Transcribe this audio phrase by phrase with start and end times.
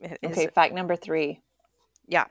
[0.00, 1.40] It is- Okay, fact number three.
[2.06, 2.24] Yeah.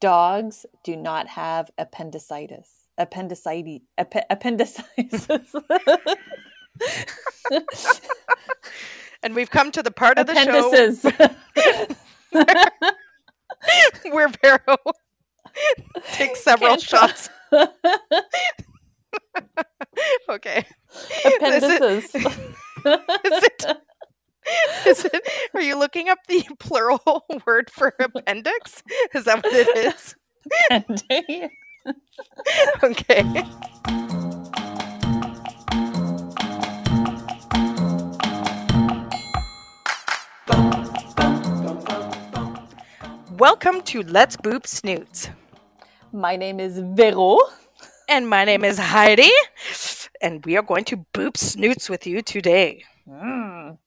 [0.00, 2.68] Dogs do not have appendicitis.
[2.98, 3.80] Appendicitis.
[3.98, 5.26] Ap- appendicitis.
[9.22, 11.04] And we've come to the part of the show Appendices.
[14.12, 14.76] where Vero
[16.12, 17.28] takes several Can't shots.
[20.28, 20.66] okay.
[21.24, 22.14] Appendices.
[22.14, 22.24] is
[22.84, 23.64] it
[24.86, 28.82] is it are you looking up the plural word for appendix?
[29.14, 30.14] Is that what it is?
[30.70, 31.54] Appendix.
[32.82, 33.22] Okay.
[43.38, 45.30] Welcome to Let's Boop Snoots.
[46.12, 47.38] My name is Vero.
[48.08, 49.30] And my name is Heidi.
[50.20, 52.84] And we are going to boop snoots with you today.
[53.08, 53.78] Mm.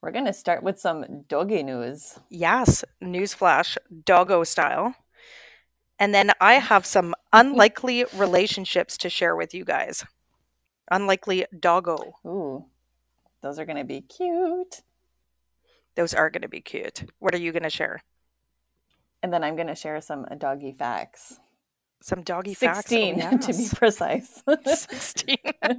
[0.00, 2.18] We're going to start with some doggy news.
[2.30, 4.94] Yes, newsflash, doggo style.
[5.98, 10.04] And then I have some unlikely relationships to share with you guys.
[10.90, 12.14] Unlikely doggo.
[12.24, 12.66] Ooh,
[13.42, 14.82] those are going to be cute.
[15.96, 17.02] Those are going to be cute.
[17.18, 18.04] What are you going to share?
[19.20, 21.40] And then I'm going to share some doggy facts.
[22.00, 22.92] Some doggy facts.
[22.92, 24.42] Oh, 16 to be precise.
[24.64, 25.36] 16.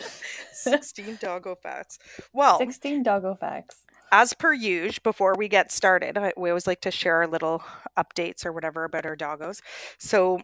[0.52, 1.98] 16 doggo facts.
[2.32, 3.86] Well, 16 doggo facts.
[4.12, 7.62] as per usual, before we get started, we always like to share our little
[7.96, 9.60] updates or whatever about our doggos.
[9.98, 10.40] So,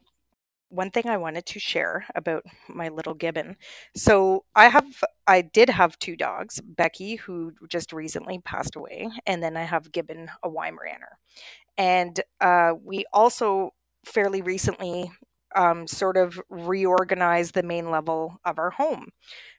[0.68, 3.56] one thing I wanted to share about my little gibbon.
[3.94, 9.42] So, I have, I did have two dogs, Becky, who just recently passed away, and
[9.42, 11.18] then I have Gibbon, a Weimaraner.
[11.78, 13.74] And uh, we also
[14.06, 15.12] fairly recently
[15.56, 19.10] um, sort of reorganized the main level of our home.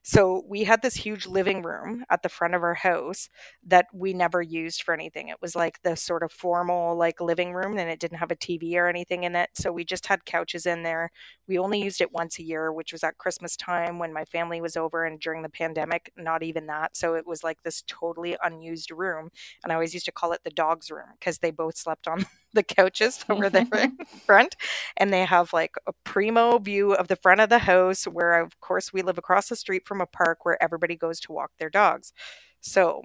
[0.07, 3.27] So we had this huge living room at the front of our house
[3.65, 5.27] that we never used for anything.
[5.27, 8.37] It was like the sort of formal like living room and it didn't have a
[8.37, 9.49] TV or anything in it.
[9.55, 11.11] So we just had couches in there.
[11.45, 14.61] We only used it once a year, which was at Christmas time when my family
[14.61, 16.95] was over and during the pandemic, not even that.
[16.95, 19.29] So it was like this totally unused room.
[19.61, 22.25] And I always used to call it the dog's room because they both slept on
[22.53, 23.99] the couches that were there mm-hmm.
[23.99, 24.55] in front.
[24.95, 28.57] And they have like a primo view of the front of the house where of
[28.61, 31.69] course we live across the street from a park where everybody goes to walk their
[31.69, 32.13] dogs.
[32.61, 33.03] So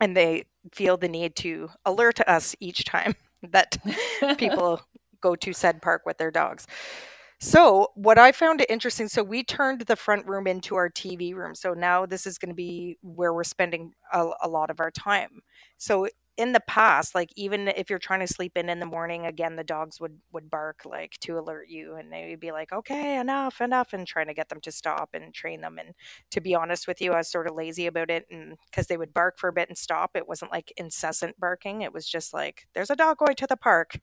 [0.00, 3.78] and they feel the need to alert us each time that
[4.38, 4.80] people
[5.20, 6.66] go to said park with their dogs.
[7.40, 11.56] So, what I found interesting, so we turned the front room into our TV room.
[11.56, 14.92] So now this is going to be where we're spending a, a lot of our
[14.92, 15.40] time.
[15.76, 16.06] So
[16.38, 19.56] in the past, like even if you're trying to sleep in in the morning, again
[19.56, 23.18] the dogs would would bark like to alert you, and they would be like, "Okay,
[23.18, 25.78] enough, enough," and trying to get them to stop and train them.
[25.78, 25.94] And
[26.30, 28.96] to be honest with you, I was sort of lazy about it, and because they
[28.96, 31.82] would bark for a bit and stop, it wasn't like incessant barking.
[31.82, 33.98] It was just like, "There's a dog going to the park."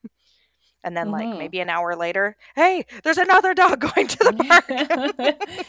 [0.84, 1.38] And then, like Mhm.
[1.38, 4.88] maybe an hour later, hey, there's another dog going to the park.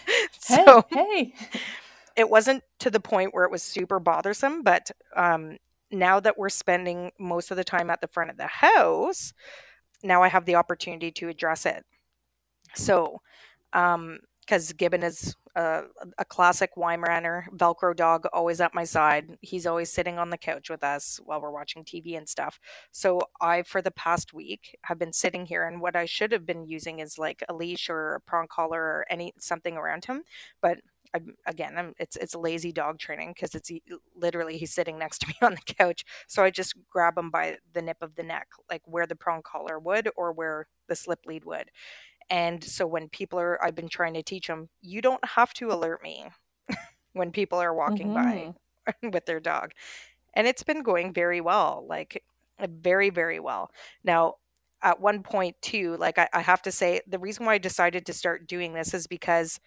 [0.48, 1.34] hey, so hey.
[2.16, 5.56] it wasn't to the point where it was super bothersome, but um,
[5.90, 9.32] now that we're spending most of the time at the front of the house,
[10.02, 11.84] now I have the opportunity to address it.
[12.74, 12.78] Mm.
[12.78, 13.20] So,
[13.72, 15.82] um, because Gibbon is a,
[16.18, 19.36] a classic Weimaraner Velcro dog, always at my side.
[19.40, 22.58] He's always sitting on the couch with us while we're watching TV and stuff.
[22.90, 26.46] So I, for the past week, have been sitting here, and what I should have
[26.46, 30.22] been using is like a leash or a prong collar or any something around him,
[30.60, 30.78] but
[31.14, 33.70] I'm, again, I'm, it's it's lazy dog training because it's
[34.14, 36.04] literally he's sitting next to me on the couch.
[36.26, 39.42] So I just grab him by the nip of the neck, like where the prong
[39.42, 41.70] collar would or where the slip lead would.
[42.30, 45.72] And so when people are, I've been trying to teach them, you don't have to
[45.72, 46.26] alert me
[47.12, 48.54] when people are walking by
[49.02, 49.72] with their dog.
[50.34, 52.22] And it's been going very well, like
[52.60, 53.72] uh, very, very well.
[54.04, 54.36] Now,
[54.82, 58.06] at one point, too, like I, I have to say, the reason why I decided
[58.06, 59.60] to start doing this is because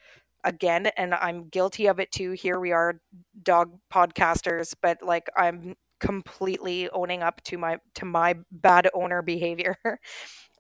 [0.44, 3.00] again and i'm guilty of it too here we are
[3.44, 9.78] dog podcasters but like i'm completely owning up to my to my bad owner behavior.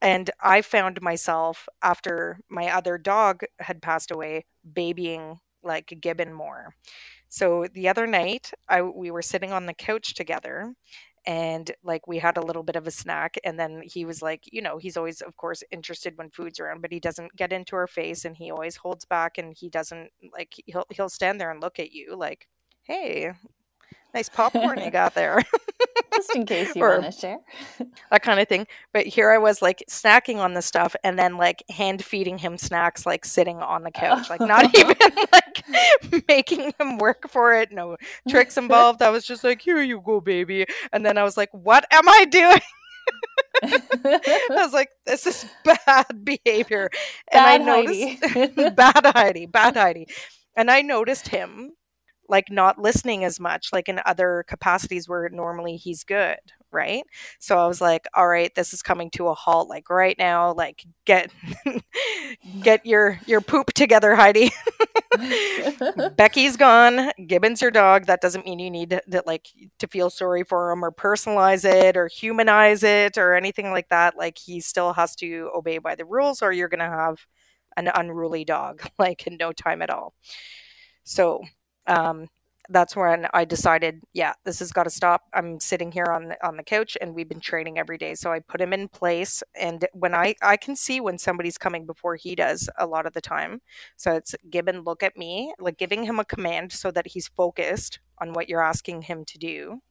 [0.01, 6.73] And i found myself after my other dog had passed away babying like gibbon more.
[7.29, 10.73] So the other night i we were sitting on the couch together
[11.25, 14.43] and like we had a little bit of a snack and then he was like
[14.51, 17.75] you know he's always of course interested when food's around but he doesn't get into
[17.75, 21.51] our face and he always holds back and he doesn't like he'll he'll stand there
[21.51, 22.47] and look at you like
[22.83, 23.31] hey
[24.13, 25.41] nice popcorn you got there.
[26.13, 27.39] Just in case you want to share.
[28.11, 28.67] that kind of thing.
[28.93, 32.57] But here I was like snacking on the stuff and then like hand feeding him
[32.57, 33.99] snacks, like sitting on the oh.
[33.99, 34.95] couch, like not even
[35.31, 37.71] like making him work for it.
[37.71, 37.97] No
[38.29, 39.01] tricks involved.
[39.01, 40.65] I was just like, here you go, baby.
[40.91, 42.61] And then I was like, what am I doing?
[43.63, 46.89] I was like, this is bad behavior.
[47.31, 48.69] And I Bad noticed Heidi.
[48.69, 50.07] bad Heidi, bad Heidi.
[50.55, 51.73] And I noticed him
[52.33, 56.39] like not listening as much, like in other capacities where normally he's good,
[56.71, 57.03] right?
[57.37, 60.51] So I was like, all right, this is coming to a halt, like right now,
[60.51, 61.31] like get
[62.63, 64.51] get your your poop together, Heidi.
[66.17, 67.11] Becky's gone.
[67.27, 68.07] Gibbon's your dog.
[68.07, 71.63] That doesn't mean you need to, to, like to feel sorry for him or personalize
[71.65, 74.17] it or humanize it or anything like that.
[74.17, 77.27] Like he still has to obey by the rules, or you're gonna have
[77.77, 80.15] an unruly dog, like in no time at all.
[81.03, 81.43] So
[81.87, 82.27] um,
[82.69, 85.23] that's when I decided, yeah, this has got to stop.
[85.33, 88.15] I'm sitting here on the, on the couch, and we've been training every day.
[88.15, 91.85] So I put him in place, and when I I can see when somebody's coming
[91.85, 93.61] before he does a lot of the time.
[93.97, 97.99] So it's Gibbon, look at me, like giving him a command so that he's focused
[98.19, 99.81] on what you're asking him to do.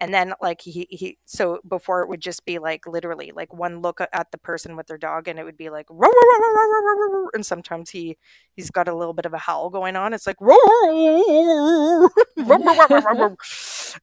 [0.00, 3.80] And then like he he so before it would just be like literally like one
[3.82, 6.38] look at the person with their dog and it would be like "Row, row, row,
[6.40, 8.16] row, row, row, row, row," and sometimes he
[8.56, 10.12] he's got a little bit of a howl going on.
[10.14, 13.36] It's like "Row, row, row, row, row, row, row, row."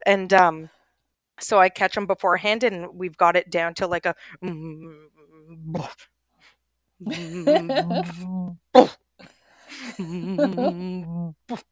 [0.06, 0.70] and um
[1.40, 4.16] so I catch him beforehand and we've got it down to like a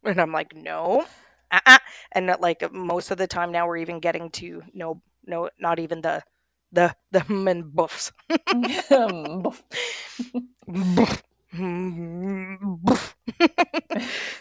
[0.03, 1.05] and I'm like, no,
[1.51, 1.77] uh-uh.
[2.11, 5.79] and that, like most of the time now we're even getting to no, no, not
[5.79, 6.23] even the
[6.71, 8.11] the the hum and buffs.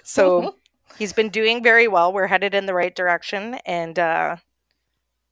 [0.03, 0.57] so
[0.99, 2.13] he's been doing very well.
[2.13, 4.37] We're headed in the right direction, and uh,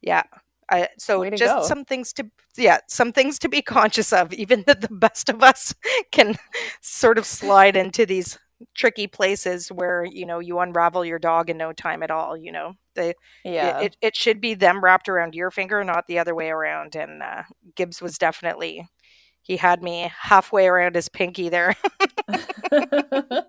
[0.00, 0.23] yeah.
[0.70, 1.62] I, so just go.
[1.62, 2.25] some things to
[2.56, 5.75] yeah some things to be conscious of even that the best of us
[6.11, 6.37] can
[6.81, 8.38] sort of slide into these
[8.75, 12.53] tricky places where you know you unravel your dog in no time at all you
[12.53, 12.75] know?
[12.95, 13.15] They
[13.45, 13.81] yeah.
[13.81, 17.23] it, it, should be them wrapped around your finger not the other way around and
[17.23, 17.43] uh,
[17.75, 18.89] gibbs was definitely
[19.43, 21.77] he had me halfway around his pinky there.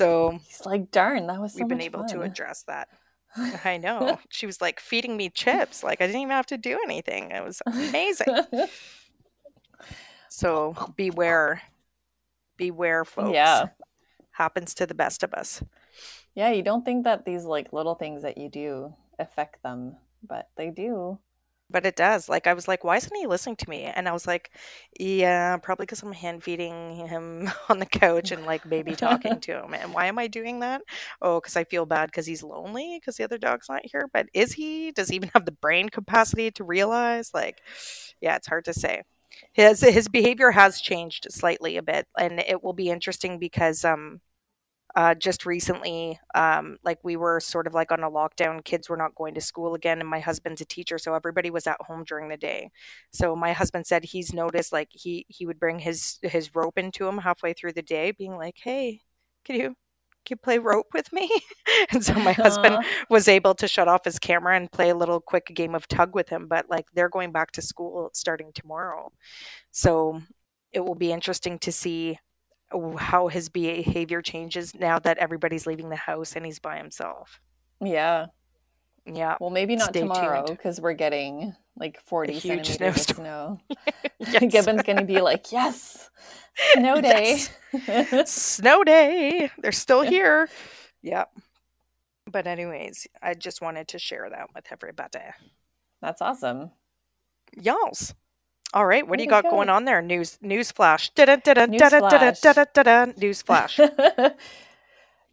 [0.00, 2.88] So He's like, darn, that was so we've been able to address that.
[3.64, 4.18] I know.
[4.30, 7.30] She was like feeding me chips like i didn't even have to do anything.
[7.32, 8.38] It was amazing.
[10.32, 11.60] So beware
[12.60, 13.34] beware folks.
[13.34, 13.68] Yeah.
[14.32, 15.62] happens to the best of us.
[16.34, 20.48] Yeah, you don't think that these like little things that you do affect them, but
[20.56, 21.18] they do.
[21.72, 22.28] but it does.
[22.28, 23.84] Like i was like why isn't he listening to me?
[23.84, 24.50] And i was like
[24.98, 29.52] yeah probably because i'm hand feeding him on the couch and like maybe talking to
[29.62, 29.74] him.
[29.74, 30.82] And why am i doing that?
[31.22, 34.08] Oh because i feel bad because he's lonely because the other dog's not here.
[34.12, 34.92] But is he?
[34.92, 37.30] Does he even have the brain capacity to realize?
[37.34, 37.60] Like
[38.20, 39.02] yeah it's hard to say
[39.52, 44.20] his his behavior has changed slightly a bit and it will be interesting because um
[44.96, 48.64] uh, just recently, um, like we were sort of like on a lockdown.
[48.64, 51.66] Kids were not going to school again, and my husband's a teacher, so everybody was
[51.66, 52.70] at home during the day.
[53.12, 57.06] So my husband said he's noticed like he he would bring his his rope into
[57.06, 59.02] him halfway through the day, being like, "Hey,
[59.44, 59.76] can you
[60.30, 61.30] you play rope with me?"
[61.90, 62.82] and so my husband Aw.
[63.08, 66.14] was able to shut off his camera and play a little quick game of tug
[66.14, 66.46] with him.
[66.48, 69.12] But like they're going back to school starting tomorrow,
[69.70, 70.22] so
[70.72, 72.18] it will be interesting to see
[72.98, 77.40] how his behavior changes now that everybody's leaving the house and he's by himself.
[77.80, 78.26] Yeah.
[79.06, 79.36] Yeah.
[79.40, 83.60] Well, maybe not Stay tomorrow because we're getting like 40 huge centimeters of snowstorm.
[84.20, 84.40] snow.
[84.48, 86.10] Gibbon's going to be like, yes,
[86.74, 87.38] snow day.
[88.26, 89.50] Snow day.
[89.58, 90.48] They're still here.
[91.02, 91.30] Yep.
[92.30, 95.20] But anyways, I just wanted to share that with everybody.
[96.02, 96.70] That's awesome.
[97.60, 98.14] Y'alls.
[98.72, 100.00] All right, what do oh you to got going on there?
[100.00, 101.10] News news flash.
[101.66, 102.42] News flash.
[103.18, 103.80] News flash.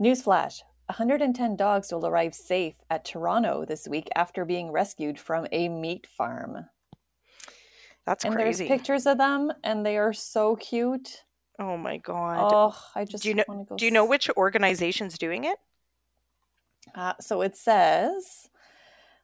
[0.02, 5.68] Newsflash 110 dogs will arrive safe at Toronto this week after being rescued from a
[5.68, 6.68] meat farm.
[8.06, 8.68] That's and crazy.
[8.68, 11.24] there's pictures of them, and they are so cute.
[11.60, 12.50] oh my god.
[12.54, 13.76] Oh, I just do you know want to go.
[13.76, 15.58] do you know which organization's doing it?
[16.96, 18.50] Uh, so it says,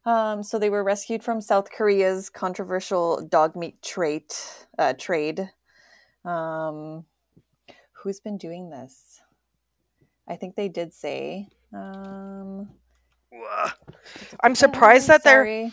[0.05, 4.33] um, so they were rescued from South Korea's controversial dog meat trade.
[4.77, 5.49] Uh, trade.
[6.25, 7.05] Um,
[7.93, 9.21] who's been doing this?
[10.27, 11.47] I think they did say.
[11.73, 12.69] Um,
[14.43, 15.71] I'm surprised that they're.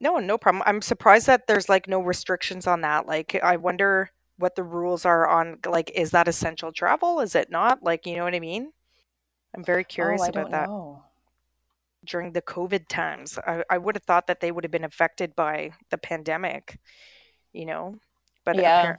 [0.00, 0.62] No, no problem.
[0.66, 3.06] I'm surprised that there's like no restrictions on that.
[3.06, 7.20] Like, I wonder what the rules are on, like, is that essential travel?
[7.20, 7.82] Is it not?
[7.82, 8.72] Like, you know what I mean?
[9.54, 10.68] I'm very curious oh, I about don't that.
[10.68, 11.04] know.
[12.04, 13.38] during the COVID times.
[13.46, 16.78] I, I would have thought that they would have been affected by the pandemic,
[17.52, 17.96] you know.
[18.44, 18.96] But Yeah.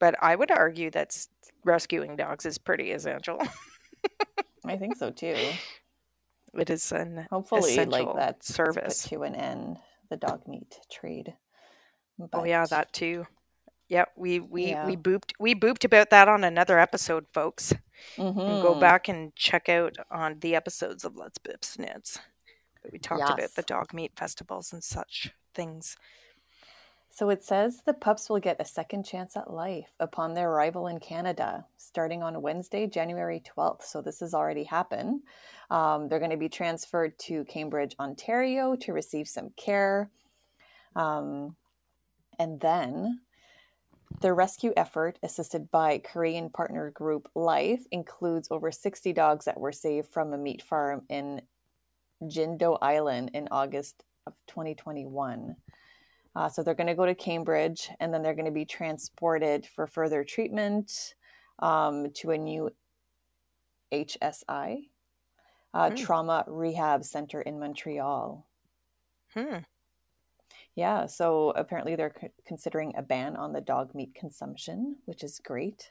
[0.00, 1.16] but I would argue that
[1.64, 3.38] rescuing dogs is pretty essential.
[4.64, 5.36] I think so too.
[6.54, 9.02] it is an Hopefully, like that service.
[9.02, 9.78] put to an end
[10.10, 11.34] the dog meat trade.
[12.32, 13.26] Oh yeah, that too.
[13.88, 14.86] Yeah, we we Yeah.
[14.86, 17.72] we booped we booped about that on another episode, folks.
[18.16, 18.80] And go mm-hmm.
[18.80, 22.20] back and check out on the episodes of Let's Boop Snoots.
[22.92, 25.96] We talked about the dog meat festivals and such things.
[27.18, 30.86] So it says the pups will get a second chance at life upon their arrival
[30.86, 33.82] in Canada, starting on Wednesday, January 12th.
[33.82, 35.22] So this has already happened.
[35.68, 40.10] Um, they're going to be transferred to Cambridge, Ontario to receive some care.
[40.94, 41.56] Um,
[42.38, 43.22] and then
[44.20, 49.72] the rescue effort, assisted by Korean partner group Life, includes over 60 dogs that were
[49.72, 51.42] saved from a meat farm in
[52.22, 55.56] Jindo Island in August of 2021.
[56.36, 59.66] Uh, so they're going to go to Cambridge and then they're going to be transported
[59.66, 61.14] for further treatment
[61.58, 62.70] um, to a new
[63.92, 64.88] HSI,
[65.74, 65.96] uh, Hmm.
[65.96, 68.46] Trauma Rehab Center in Montreal.
[69.34, 69.58] Hmm.
[70.74, 75.40] Yeah, so apparently they're c- considering a ban on the dog meat consumption, which is
[75.40, 75.90] great.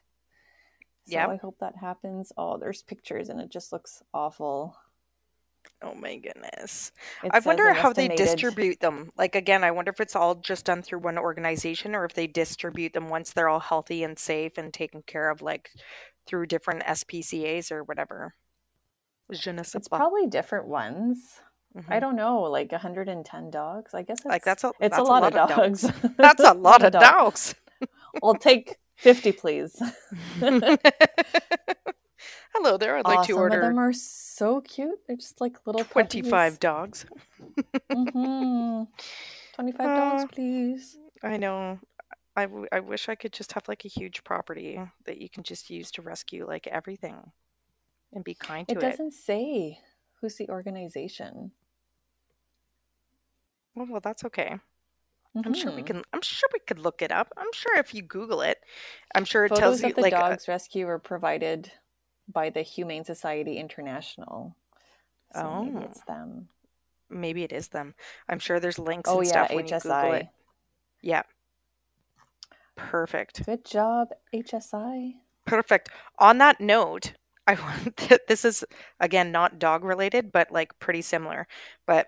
[1.07, 1.29] So Yep.
[1.29, 2.31] I hope that happens.
[2.37, 4.77] Oh, there's pictures and it just looks awful.
[5.83, 6.91] Oh my goodness.
[7.23, 9.11] It I wonder how they distribute them.
[9.17, 12.27] Like again, I wonder if it's all just done through one organization or if they
[12.27, 15.69] distribute them once they're all healthy and safe and taken care of like
[16.25, 18.33] through different SPCAs or whatever.
[19.31, 19.97] Je ne sais It's pas.
[19.97, 21.41] probably different ones.
[21.89, 21.99] I Mhm.
[21.99, 23.93] don't know, like 110 dogs.
[23.93, 25.83] I guess it's, Like that's a it's that's a lot, of dogs.
[25.83, 25.91] dogs.
[26.19, 27.55] That's a lot of dogs.
[28.21, 29.81] I'll take 50, please.
[32.53, 32.97] Hello there.
[32.97, 33.55] I'd like to order.
[33.55, 34.99] some of them are so cute.
[35.07, 37.05] They're just like little 25 dogs.
[37.91, 38.83] hmm
[39.53, 40.97] 25 dogs, Uh, please.
[41.23, 41.79] I know.
[42.35, 45.43] I, w- I wish I could just have like a huge property that you can
[45.43, 47.15] just use to rescue like everything
[48.13, 48.91] and be kind to It it.
[48.91, 49.79] doesn't say
[50.21, 51.51] who's the organization.
[53.75, 54.59] Well, well, that's okay.
[55.45, 55.87] I'm sure we Mhm.
[55.87, 56.03] can.
[56.13, 57.31] I'm sure we could look it up.
[57.37, 58.59] I'm sure if you Google it,
[59.15, 60.13] I'm sure it Photos tells you of the like.
[60.19, 61.71] uh, dogs rescue were provided
[62.27, 64.55] by the Humane Society International.
[65.33, 65.81] So maybe Oh.
[65.85, 66.49] it's them.
[67.09, 67.95] maybe it is them.
[68.29, 70.25] I'm sure there's links Oh and yeah, stuff when you Google it.
[70.25, 70.29] HSI.
[71.01, 71.23] Yeah.
[72.75, 73.45] Perfect.
[73.45, 75.15] Good job, HSI.
[75.45, 75.89] Perfect.
[76.19, 77.13] On that note,
[77.47, 77.95] I want
[78.27, 78.63] this is
[78.99, 81.47] again not dog related, but like pretty similar.
[81.85, 82.07] But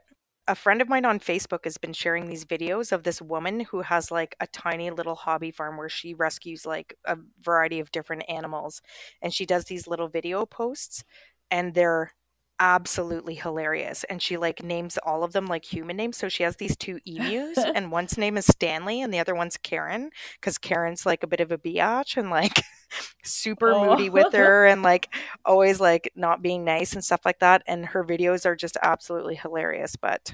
[0.50, 3.82] a friend of mine on Facebook has been sharing these videos of this woman who
[3.82, 8.24] has like a tiny little hobby farm where she rescues like a variety of different
[8.27, 8.82] animals
[9.22, 11.03] and she does these little video posts
[11.51, 12.13] and they're
[12.60, 16.18] absolutely hilarious and she like names all of them like human names.
[16.18, 19.56] So she has these two emus and one's name is stanley and the other one's
[19.56, 20.10] karen
[20.41, 22.63] because karen's like a bit of a biatch and like
[23.24, 23.86] super Oh.
[23.86, 25.13] moody with her and like
[25.46, 29.36] always like not being nice and stuff like that and her videos are just absolutely
[29.36, 30.34] hilarious but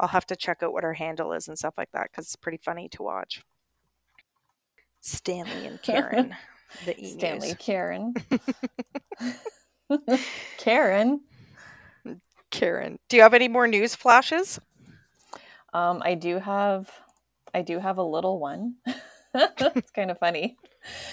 [0.00, 2.36] i'll have to check out what her handle is and stuff like that because it's
[2.36, 3.42] pretty funny to watch
[5.00, 6.34] stanley and karen
[6.84, 7.12] the emus.
[7.14, 8.12] Stanley Karen.
[10.58, 11.20] Karen.
[12.50, 14.60] karen do you have any more news flashes
[15.72, 16.90] Um, I do have,
[17.54, 18.76] I do have a little one.
[19.34, 20.56] it's kind of funny.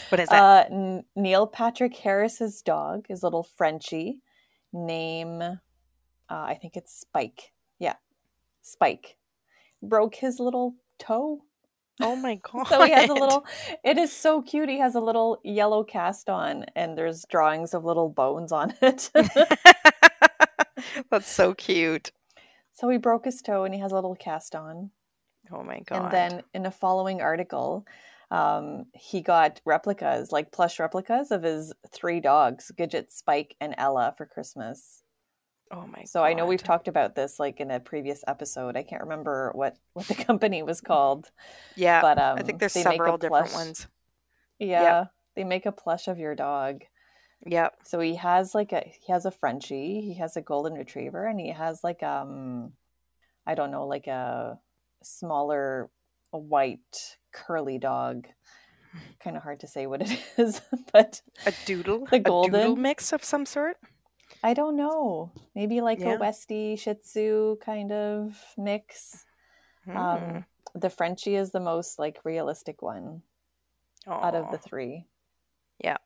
[0.10, 0.41] What is that
[0.72, 4.20] Uh, N- Neil Patrick Harris's dog, his little Frenchie,
[4.74, 5.58] name, uh,
[6.29, 7.51] I think it's Spike.
[7.79, 7.96] Yeah,
[8.62, 9.17] Spike,
[9.82, 11.41] broke his little toe.
[12.01, 13.46] oh my god So he has a little.
[13.84, 14.70] It is so cute.
[14.70, 19.10] He has a little yellow cast on, and there's drawings of little bones on it.
[21.10, 22.12] that's so cute
[22.74, 24.91] so he broke his toe, and he has a little cast on.
[25.50, 27.86] oh my god And then in a following article,
[28.32, 34.13] um, he got replicas, like plush replicas of his three dogs, Gidget, Spike, and Ella
[34.17, 35.03] for Christmas.
[35.72, 38.75] oh my So I know we've talked about this like in a previous episode.
[38.77, 41.32] I can't remember what what the company was called,
[41.75, 43.88] yeah but um, i think there's they make a several different ones
[44.60, 45.05] Yeah,
[45.36, 46.84] they make a plush of your dog.
[47.46, 51.25] yep So he has like a he has a Frenchie, he has a golden retriever,
[51.25, 52.74] and he has like um
[53.46, 54.60] I don't know like a
[55.03, 55.89] smaller
[56.38, 58.27] white curly dog.
[59.20, 60.62] Kind of hard to say what it is,
[60.94, 62.82] but a doodle The a doodle golden?
[62.82, 63.77] mix of some sort
[64.44, 65.32] I don't know.
[65.56, 66.13] Maybe like Yeah.
[66.15, 69.25] a Westie Shih Tzu kind of mix.
[69.86, 69.98] Hmm.
[69.98, 73.22] Um, the Frenchie is the most like realistic one
[74.08, 75.06] out of the three.
[75.84, 75.98] Yeah.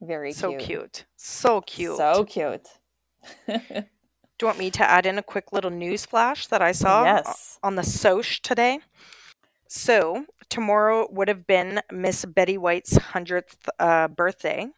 [0.00, 0.60] Very so cute.
[0.60, 2.68] cute so cute So cute.
[4.38, 7.04] Do you want me to add in a quick little news flash that I saw
[7.04, 7.58] Yes.
[7.62, 8.80] on the Soch today?
[9.68, 14.68] So, tomorrow would have been Miss Betty White's 100th uh, birthday.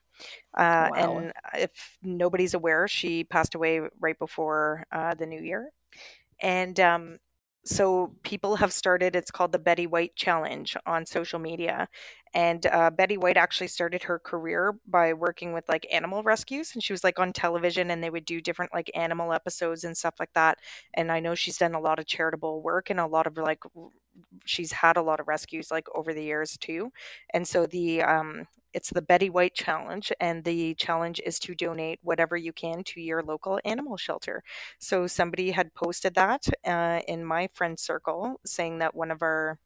[0.56, 1.18] Uh, Wow.
[1.18, 5.70] And if nobody's aware, she passed away right before uh, the new year.
[6.40, 7.18] And um,
[7.64, 11.88] so people have started, it's called the Betty White Challenge on social media.
[12.34, 16.72] And uh, Betty White actually started her career by working with like animal rescues.
[16.74, 19.96] And she was like on television and they would do different like animal episodes and
[19.96, 20.58] stuff like that.
[20.94, 23.62] And I know she's done a lot of charitable work and a lot of like,
[24.44, 26.92] she's had a lot of rescues like over the years too.
[27.32, 32.00] And so the, um, it's the Betty White Challenge, and the challenge is to donate
[32.02, 34.42] whatever you can to your local animal shelter.
[34.80, 39.60] So somebody had posted that uh, in my friend circle, saying that one of our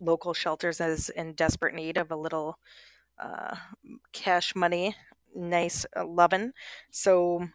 [0.00, 2.58] local shelters is in desperate need of a little
[3.18, 3.56] uh,
[4.12, 4.94] cash money,
[5.34, 6.52] nice uh, loving.
[6.90, 7.48] So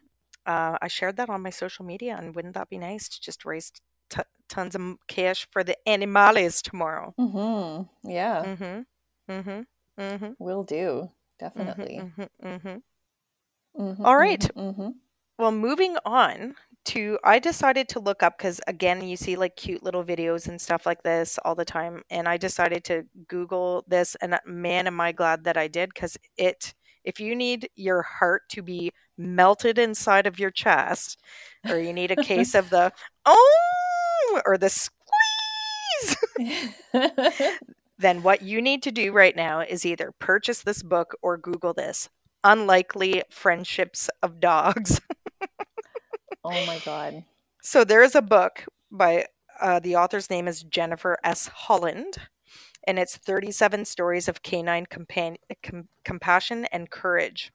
[0.45, 3.45] uh, I shared that on my social media, and wouldn't that be nice to just
[3.45, 3.71] raise
[4.09, 7.13] t- tons of cash for the animales tomorrow?
[7.19, 8.09] Mm-hmm.
[8.09, 9.31] Yeah, Mm-hmm.
[9.31, 10.01] Mm-hmm.
[10.01, 10.31] Mm-hmm.
[10.39, 11.09] will do.
[11.39, 12.00] Definitely.
[12.01, 12.47] Mm-hmm.
[12.47, 12.77] Mm-hmm.
[13.79, 14.39] Mhm, All right.
[14.55, 14.93] mhm, mhm.
[15.38, 19.83] Well, moving on to, I decided to look up because again, you see like cute
[19.83, 24.15] little videos and stuff like this all the time, and I decided to Google this,
[24.21, 26.73] and uh, man, am I glad that I did because it.
[27.03, 31.19] If you need your heart to be melted inside of your chest,
[31.67, 32.93] or you need a case of the
[33.25, 36.17] oh or the squeeze,
[37.97, 41.73] then what you need to do right now is either purchase this book or Google
[41.73, 42.09] this
[42.43, 45.01] unlikely friendships of dogs.
[46.43, 47.23] oh my god.
[47.62, 49.27] So there is a book by
[49.62, 51.47] uh, the author's name is Jennifer S.
[51.47, 52.17] Holland,
[52.85, 57.51] and it's 37 stories of canine compan- com- compassion and courage.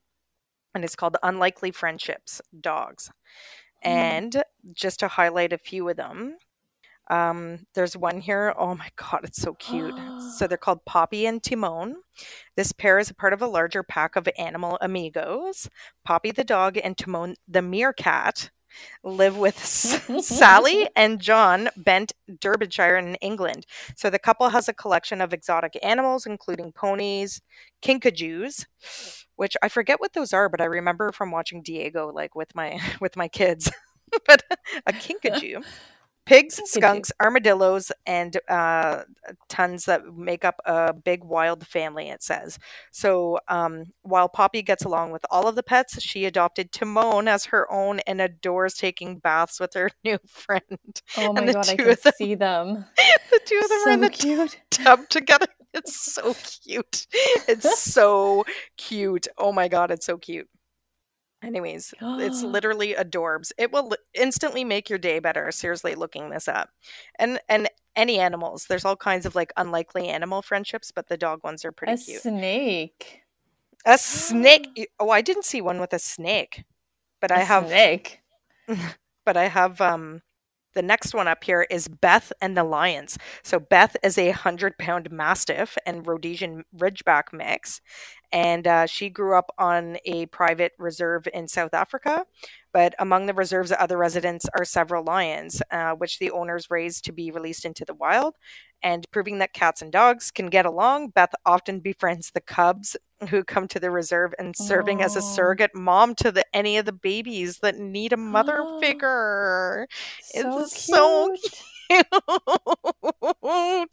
[0.75, 3.11] And it's called Unlikely Friendships Dogs.
[3.85, 3.91] Mm.
[3.91, 4.43] And
[4.73, 6.37] just to highlight a few of them,
[7.11, 8.55] um, there's one here.
[8.57, 9.95] Oh my God, it's so cute.
[10.37, 11.97] so they're called Poppy and Timon.
[12.57, 15.69] This pair is a part of a larger pack of animal amigos.
[16.05, 18.51] Poppy the dog and Timon the meerkat
[19.03, 23.67] live with Sally and John Bent, Derbyshire in England.
[23.97, 27.41] So the couple has a collection of exotic animals, including ponies,
[27.83, 28.67] kinkajous,
[29.37, 32.81] which I forget what those are, but I remember from watching Diego like with my
[33.01, 33.71] with my kids.
[34.27, 34.43] but
[34.87, 35.65] a kinkajou.
[36.29, 39.05] Pigs, skunks, armadillos, and uh,
[39.49, 42.59] tons that make up a big wild family, it says.
[42.91, 47.47] So um, while Poppy gets along with all of the pets, she adopted Timon as
[47.47, 50.63] her own and adores taking baths with her new friend.
[51.17, 52.85] Oh my god, I can them- see them.
[53.31, 54.59] The two of them are in the cute.
[54.71, 55.47] tub together.
[55.75, 57.07] It's so cute.
[57.47, 58.45] It's so
[58.77, 59.29] cute.
[59.39, 60.49] Oh my god, it's so cute.
[61.43, 63.53] Anyways, it's literally adorbs.
[63.59, 65.51] It will instantly make your day better.
[65.53, 66.71] Seriously, looking this up,
[67.19, 68.67] and and any animals.
[68.69, 71.97] There's all kinds of like unlikely animal friendships, but the dog ones are pretty a
[71.97, 72.23] cute.
[72.23, 73.23] snake.
[73.87, 74.91] A snake.
[75.01, 76.65] Oh, I didn't see one with a snake,
[77.21, 77.69] but I A have.
[77.69, 78.21] snake.
[79.25, 80.23] But I have um.
[80.79, 83.19] The next one up here is Beth and the Lions.
[83.43, 87.81] So Beth is a hundred pound mastiff and Rhodesian Ridgeback mix,
[88.31, 92.27] and uh, she grew up on a private reserve in South Africa.
[92.73, 97.13] But among the reserve's other residents are several lions, uh, which the owners raised to
[97.13, 98.37] be released into the wild.
[98.81, 102.97] And proving that cats and dogs can get along, Beth often befriends the cubs
[103.31, 106.85] who come to the reserve and serving as a surrogate mom to the, any of
[106.87, 109.87] the babies that need a mother figure.
[110.23, 111.35] So It's so
[111.89, 111.91] cute.
[111.91, 112.07] cute.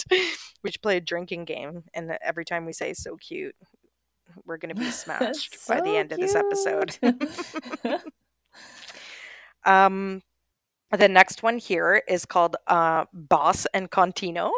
[0.63, 3.55] We should play a drinking game, and every time we say "so cute,"
[4.45, 6.97] we're going to be smashed by the So end of this episode.
[9.65, 10.21] Um,
[10.91, 14.51] the next one here is called uh, Boss and Contino.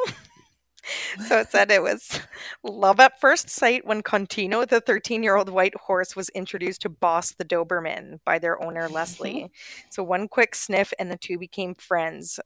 [1.28, 2.20] So it said it was
[2.64, 6.90] love at first sight when Contino, the 13 year old white horse, was introduced to
[6.90, 9.52] Boss the Doberman by their owner Leslie.
[9.90, 12.40] so one quick sniff, and the two became friends.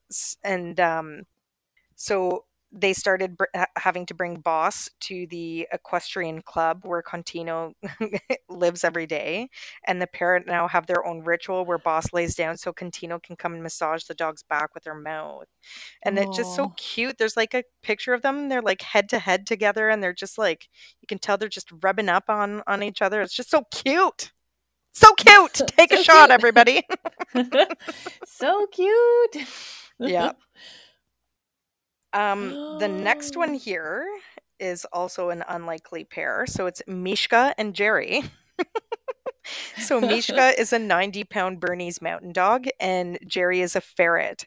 [0.43, 1.23] And um,
[1.95, 3.45] so they started br-
[3.77, 7.73] having to bring Boss to the equestrian club where Contino
[8.49, 9.49] lives every day.
[9.87, 13.35] And the pair now have their own ritual where Boss lays down so Contino can
[13.35, 15.47] come and massage the dog's back with her mouth.
[16.03, 17.17] And it's just so cute.
[17.17, 18.49] There's like a picture of them.
[18.49, 20.69] They're like head to head together and they're just like
[21.01, 23.21] you can tell they're just rubbing up on on each other.
[23.21, 24.31] It's just so cute.
[24.93, 25.61] So cute.
[25.77, 26.83] Take a So shot everybody.
[28.25, 29.47] so cute.
[29.99, 30.31] yeah.
[32.13, 34.05] Um, the next one here
[34.59, 36.45] is also an unlikely pair.
[36.47, 38.23] So it's Mishka and Jerry.
[39.79, 44.45] so Mishka is a 90 pound Bernese mountain dog, and Jerry is a ferret.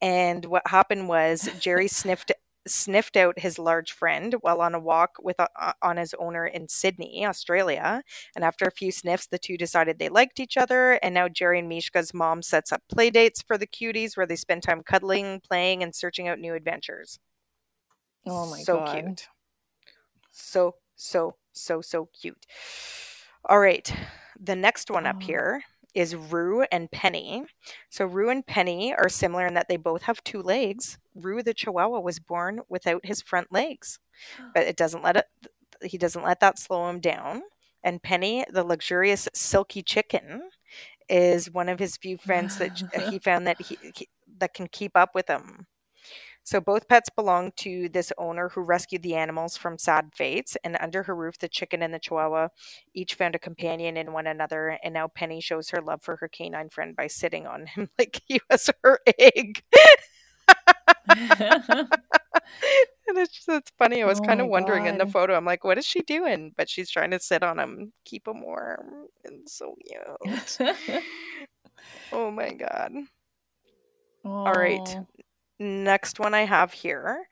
[0.00, 2.32] And what happened was Jerry sniffed
[2.66, 6.68] sniffed out his large friend while on a walk with uh, on his owner in
[6.68, 8.02] Sydney, Australia.
[8.34, 10.92] And after a few sniffs, the two decided they liked each other.
[11.02, 14.36] And now Jerry and Mishka's mom sets up play dates for the cuties where they
[14.36, 17.18] spend time cuddling, playing, and searching out new adventures.
[18.26, 18.86] Oh my so god.
[19.10, 19.28] So cute.
[20.30, 22.46] So so so so cute.
[23.44, 23.90] All right.
[24.38, 25.22] The next one up Oh.
[25.22, 25.62] here
[25.96, 27.44] is Rue and Penny.
[27.88, 30.98] So Rue and Penny are similar in that they both have two legs.
[31.14, 33.98] Rue the Chihuahua was born without his front legs,
[34.54, 35.26] but it doesn't let it.
[35.82, 37.42] He doesn't let that slow him down.
[37.82, 40.50] And Penny, the luxurious silky chicken,
[41.08, 42.76] is one of his few friends that
[43.08, 45.66] he found that he, he that can keep up with him.
[46.46, 50.76] So both pets belong to this owner who rescued the animals from sad fates, and
[50.80, 52.50] under her roof, the chicken and the chihuahua
[52.94, 54.78] each found a companion in one another.
[54.84, 58.22] And now Penny shows her love for her canine friend by sitting on him like
[58.28, 59.64] he was her egg.
[61.08, 61.88] and
[63.18, 64.02] it's just it's funny.
[64.02, 66.52] I was Oh kind of wondering in the photo, I'm like, what is she doing?
[66.56, 70.58] But she's trying to sit on him, keep him warm, and so cute.
[72.12, 72.92] oh my god.
[74.44, 74.96] All right.
[75.58, 77.28] Next one I have here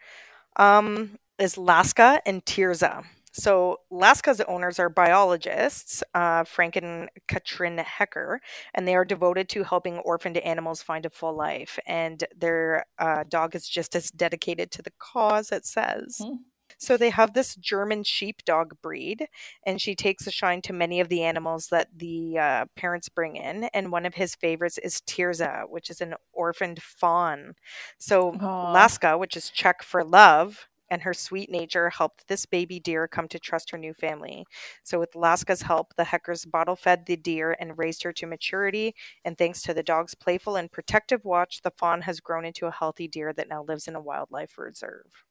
[0.57, 3.05] um, is Laska and Tirza.
[3.37, 8.41] So Laska's owners are biologists, uh, Frank and Katrin Hecker,
[8.75, 11.77] and they are devoted to helping orphaned animals find a full life.
[11.85, 16.19] And their uh, dog is just as dedicated to the cause, it says.
[16.23, 16.35] Hmm.
[16.79, 19.27] So they have this German sheepdog breed,
[19.67, 23.37] and she takes a shine to many of the animals that the uh, parents bring
[23.37, 23.65] in.
[23.75, 27.55] And one of his favorites is Tirza, which is an orphaned fawn.
[27.99, 28.73] So Aw.
[28.73, 33.27] Laska, which is Czech for love, and her sweet nature helped this baby deer come
[33.29, 34.45] to trust her new family.
[34.83, 38.95] So, with Laska's help, the Heckers bottle fed the deer and raised her to maturity.
[39.25, 42.71] And thanks to the dog's playful and protective watch, the fawn has grown into a
[42.71, 45.25] healthy deer that now lives in a wildlife reserve.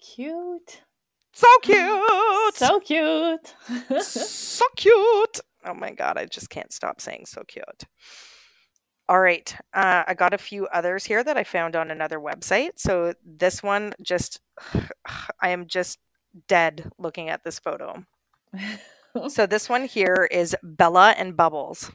[0.00, 0.82] Cute.
[1.32, 2.54] So cute!
[2.54, 3.54] So cute.
[4.02, 5.40] so cute.
[5.64, 7.84] Oh my god, I just can't stop saying so cute.
[9.08, 12.72] All right, uh, I got a few others here that I found on another website.
[12.76, 14.40] So this one, just
[15.40, 15.98] I am just
[16.48, 18.04] dead looking at this photo.
[19.28, 21.90] So this one here is Bella and Bubbles.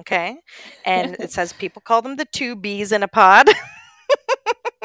[0.00, 0.36] Okay,
[0.84, 3.48] and it says people call them the two bees in a pod.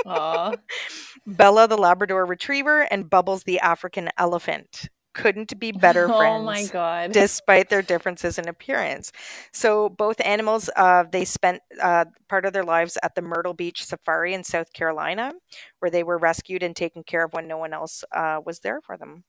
[0.06, 0.54] Aw.
[1.26, 4.90] Bella the Labrador Retriever and Bubbles the African Elephant.
[5.14, 6.22] Couldn't be better friends.
[6.24, 7.12] Oh my god.
[7.12, 9.12] despite their differences in appearance.
[9.52, 13.84] So both animals, uh, they spent uh, part of their lives at the Myrtle Beach
[13.84, 15.34] Safari in South Carolina,
[15.80, 18.80] where they were rescued and taken care of when no one else uh, was there
[18.80, 19.26] for them.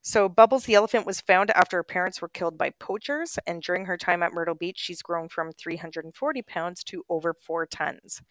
[0.00, 3.84] So Bubbles the elephant was found after her parents were killed by poachers, and during
[3.84, 8.22] her time at Myrtle Beach, she's grown from 340 pounds to over four tons.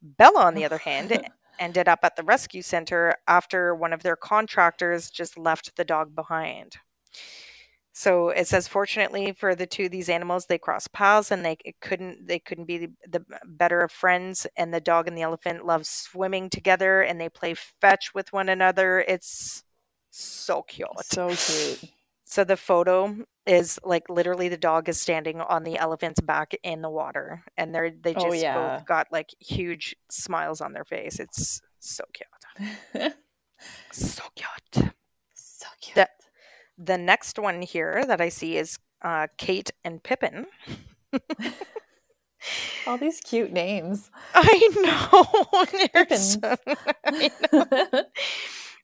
[0.00, 1.10] Bella, on the other hand,
[1.58, 6.14] ended up at the rescue center after one of their contractors just left the dog
[6.14, 6.76] behind.
[7.96, 11.56] So it says, fortunately for the two of these animals, they crossed paths and they
[11.64, 14.48] it couldn't they couldn't be the, the better of friends.
[14.56, 18.48] And the dog and the elephant love swimming together and they play fetch with one
[18.48, 19.04] another.
[19.06, 19.62] It's
[20.10, 20.88] so cute.
[21.04, 21.84] so cute.
[22.24, 26.80] So the photo is like literally the dog is standing on the elephant's back in
[26.82, 28.76] the water, and they're they Oh, just yeah.
[28.78, 31.20] both got like huge smiles on their face.
[31.20, 33.12] It's so cute,
[33.92, 34.92] so cute.
[35.34, 35.94] so cute.
[35.96, 36.10] That-
[36.78, 40.46] The next one here that I see is uh, Kate and Pippin.
[42.86, 44.10] All these cute names.
[44.34, 45.64] I know.
[45.92, 46.38] Pippins.
[46.40, 46.56] so-
[47.06, 48.02] I know.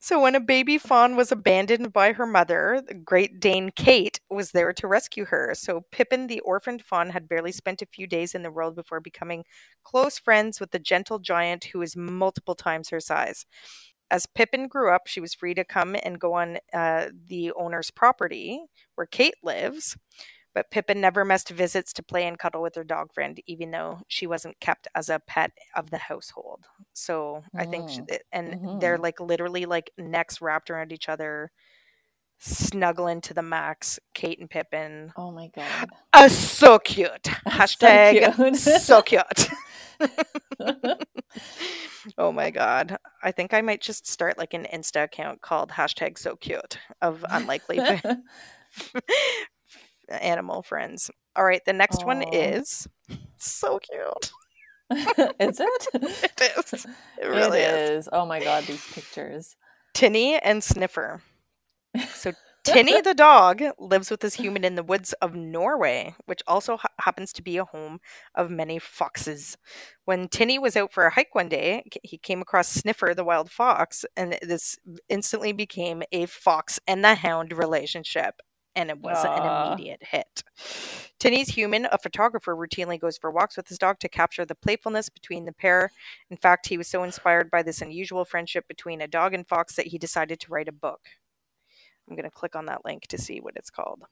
[0.03, 4.49] So when a baby fawn was abandoned by her mother, the Great Dane Kate was
[4.49, 5.53] there to rescue her.
[5.53, 8.99] So Pippin, the orphaned fawn, had barely spent a few days in the world before
[8.99, 9.45] becoming
[9.83, 13.45] close friends with the gentle giant who is multiple times her size.
[14.09, 17.91] As Pippin grew up, she was free to come and go on uh, the owner's
[17.91, 18.59] property
[18.95, 19.95] where Kate lives.
[20.53, 24.01] But Pippin never missed visits to play and cuddle with her dog friend, even though
[24.09, 26.65] she wasn't kept as a pet of the household.
[26.93, 28.17] So I think, she, Mm.
[28.33, 29.03] and they're Mhm.
[29.03, 31.51] like literally like necks wrapped around each other,
[32.39, 33.99] snuggling to the max.
[34.13, 35.89] Kate and Pippin, Oh my god.
[36.13, 37.23] uh, so cute.
[37.47, 38.57] Hashtag cute.
[38.57, 39.49] so cute.
[42.17, 42.97] oh my god!
[43.23, 47.23] I think I might just start like an Insta account called hashtag so cute of
[47.29, 47.79] unlikely
[50.11, 51.09] animal friends.
[51.35, 52.87] All right, the next one is
[53.37, 54.31] so cute.
[55.39, 55.87] is it?
[55.93, 56.85] It is.
[57.21, 58.07] It really It is.
[58.07, 58.09] is.
[58.11, 59.55] Oh my god, these pictures.
[59.93, 61.21] Tinny and Sniffer.
[62.13, 66.77] So Tinny the dog lives with his human in the woods of Norway, which also
[66.77, 67.99] ha- happens to be a home
[68.35, 69.57] of many foxes.
[70.05, 73.49] When Tinny was out for a hike one day, he came across Sniffer the wild
[73.49, 74.77] fox, and this
[75.09, 78.41] instantly became a fox and the hound relationship.
[78.75, 80.43] And it was an immediate hit.
[81.19, 85.09] Tinny's human, a photographer, routinely goes for walks with his dog to capture the playfulness
[85.09, 85.91] between the pair.
[86.29, 89.75] In fact, he was so inspired by this unusual friendship between a dog and fox
[89.75, 91.01] that he decided to write a book.
[92.09, 94.03] I'm going to click on that link to see what it's called.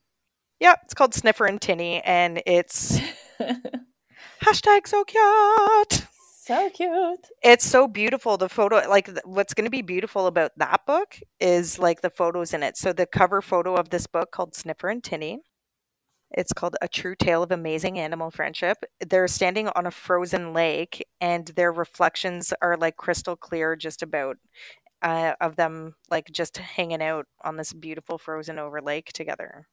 [0.60, 3.00] Yeah, it's called Sniffer and Tinny, and it's
[4.44, 6.09] hashtag so cute.
[6.50, 7.28] So cute.
[7.44, 8.38] It's so beautiful.
[8.38, 12.10] The photo, like, th- what's going to be beautiful about that book is like the
[12.10, 12.78] photos in it.
[12.78, 15.42] So, the cover photo of this book called Sniffer and Tinny.
[16.32, 18.78] It's called A True Tale of Amazing Animal Friendship.
[19.08, 24.38] They're standing on a frozen lake, and their reflections are like crystal clear, just about
[25.02, 29.68] uh, of them like just hanging out on this beautiful frozen over lake together.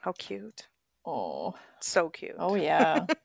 [0.00, 0.68] How cute!
[1.04, 2.36] Oh, So cute.
[2.38, 3.06] oh yeah.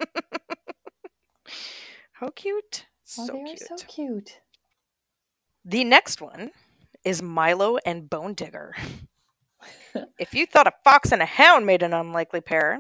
[2.20, 2.86] How cute!
[3.18, 3.60] Oh, So they are cute.
[3.60, 4.42] so cute.
[5.64, 6.52] The next one
[7.04, 8.76] is Milo and Bone Digger.
[10.20, 12.80] if you thought a fox and a hound made an unlikely pair,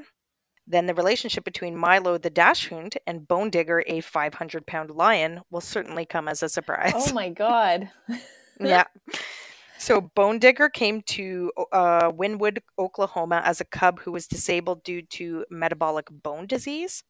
[0.66, 5.62] then the relationship between Milo the dachshund and Bone Digger, a 500 pound lion, will
[5.62, 6.94] certainly come as a surprise.
[6.96, 7.92] Oh my god.
[8.60, 8.86] yeah.
[9.78, 15.04] So Bone Digger came to uh, Wynnewood, Oklahoma as a cub who was disabled due
[15.04, 17.04] to metabolic bone disease.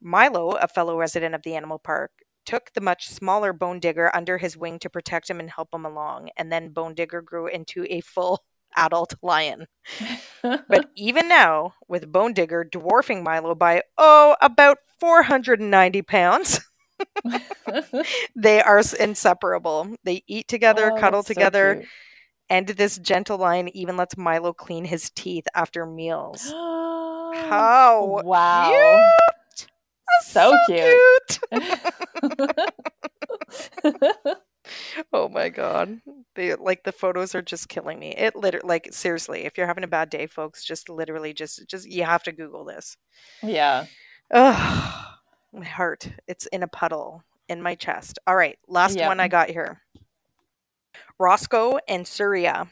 [0.00, 2.12] Milo, a fellow resident of the animal park,
[2.44, 5.84] took the much smaller Bone Digger under his wing to protect him and help him
[5.84, 8.44] along, and then Bone Digger grew into a full
[8.76, 9.66] adult lion.
[10.42, 16.60] But even now, with Bone Digger dwarfing Milo by, oh, about 490 pounds,
[18.36, 19.94] they are inseparable.
[20.04, 21.84] They eat together, Oh, cuddle that's so together,
[22.50, 26.42] and this gentle lion even lets Milo clean his teeth after meals.
[26.52, 29.10] How wow.
[30.22, 31.38] So, cute.
[35.12, 36.00] Oh my god.
[36.34, 38.14] They like the photos are just killing me.
[38.16, 41.88] It literally like seriously, if you're having a bad day, folks, just literally just just
[41.88, 42.96] you have to Google this.
[43.42, 43.86] yeah.
[44.32, 45.04] Ugh,
[45.52, 46.08] my heart.
[46.26, 48.18] It's in a puddle in my chest.
[48.26, 49.82] All right, last one I got here.
[51.18, 52.66] Roscoe and Surya.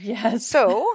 [0.00, 0.46] Yes.
[0.46, 0.86] So,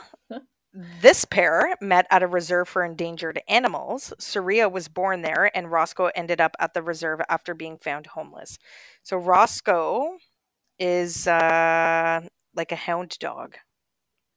[0.73, 4.13] this pair met at a reserve for endangered animals.
[4.19, 8.57] Surya was born there, and Roscoe ended up at the reserve after being found homeless.
[9.03, 10.17] So, Roscoe
[10.79, 12.21] is uh,
[12.55, 13.57] like a hound dog,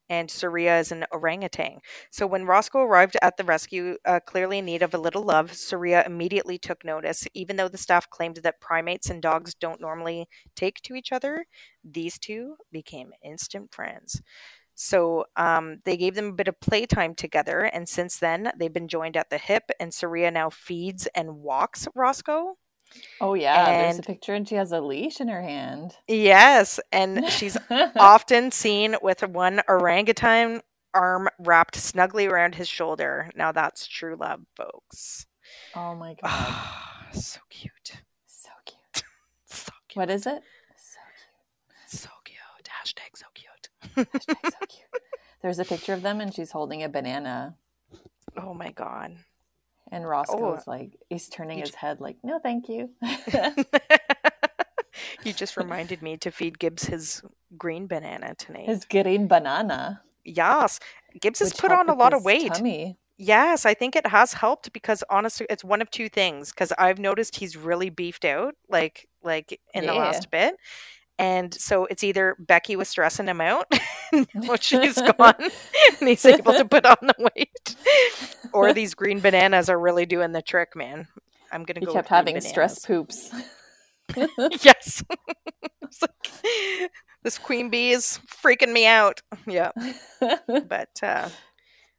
[0.09, 1.81] and Surya is an orangutan.
[2.11, 5.55] So, when Roscoe arrived at the rescue, uh, clearly in need of a little love,
[5.55, 7.27] Surya immediately took notice.
[7.35, 11.47] Even though the staff claimed that primates and dogs don't normally take to each other,
[11.85, 14.23] these two became instant friends.
[14.83, 18.89] So um, they gave them a bit of playtime together, and since then they've been
[18.89, 19.71] joined at the hip.
[19.79, 22.57] And Surya now feeds and walks Roscoe.
[23.21, 23.65] oh yeah.
[23.85, 25.95] There's a picture and she has a leash in her hand.
[26.09, 33.31] Yes, and she's often seen with one orangutan arm wrapped snugly around his shoulder.
[33.37, 35.27] Now that's true love, folks.
[35.77, 37.15] Oh my god.
[37.15, 39.05] so cute, so cute.
[39.47, 40.43] so cute, What is it?
[42.85, 43.69] So so cute.
[43.97, 44.13] Hashtag so cute.
[44.13, 45.03] Hashtag so cute.
[45.43, 47.55] There's a picture of them and she's holding a banana.
[48.37, 49.17] Oh my god.
[49.91, 50.71] And Roscoe's Oh.
[50.71, 52.91] like he's turning You his head like, no thank you.
[55.25, 57.23] you just reminded me to feed Gibbs his
[57.57, 58.67] green banana tonight.
[58.67, 60.03] his green banana.
[60.25, 60.79] yes,
[61.21, 62.55] Gibbs has put on a lot of weight.
[62.55, 62.97] Tummy.
[63.19, 66.51] Yes, I think it has helped because honestly, it's one of two things.
[66.51, 70.55] Because I've noticed he's really beefed out, like like in the last bit,
[71.19, 73.67] and so it's either Becky was stressing him out,
[74.35, 75.35] now she's gone,
[76.01, 77.77] and he's able to put on the weight,
[78.53, 81.09] or these green bananas are really doing the trick, man.
[81.53, 81.93] I'm gonna He go.
[81.93, 83.31] kept having stress poops.
[84.65, 85.03] yes.
[86.01, 86.33] Like,
[87.23, 89.21] this queen bee is freaking me out.
[89.47, 89.73] Yeah,
[90.21, 91.29] but uh,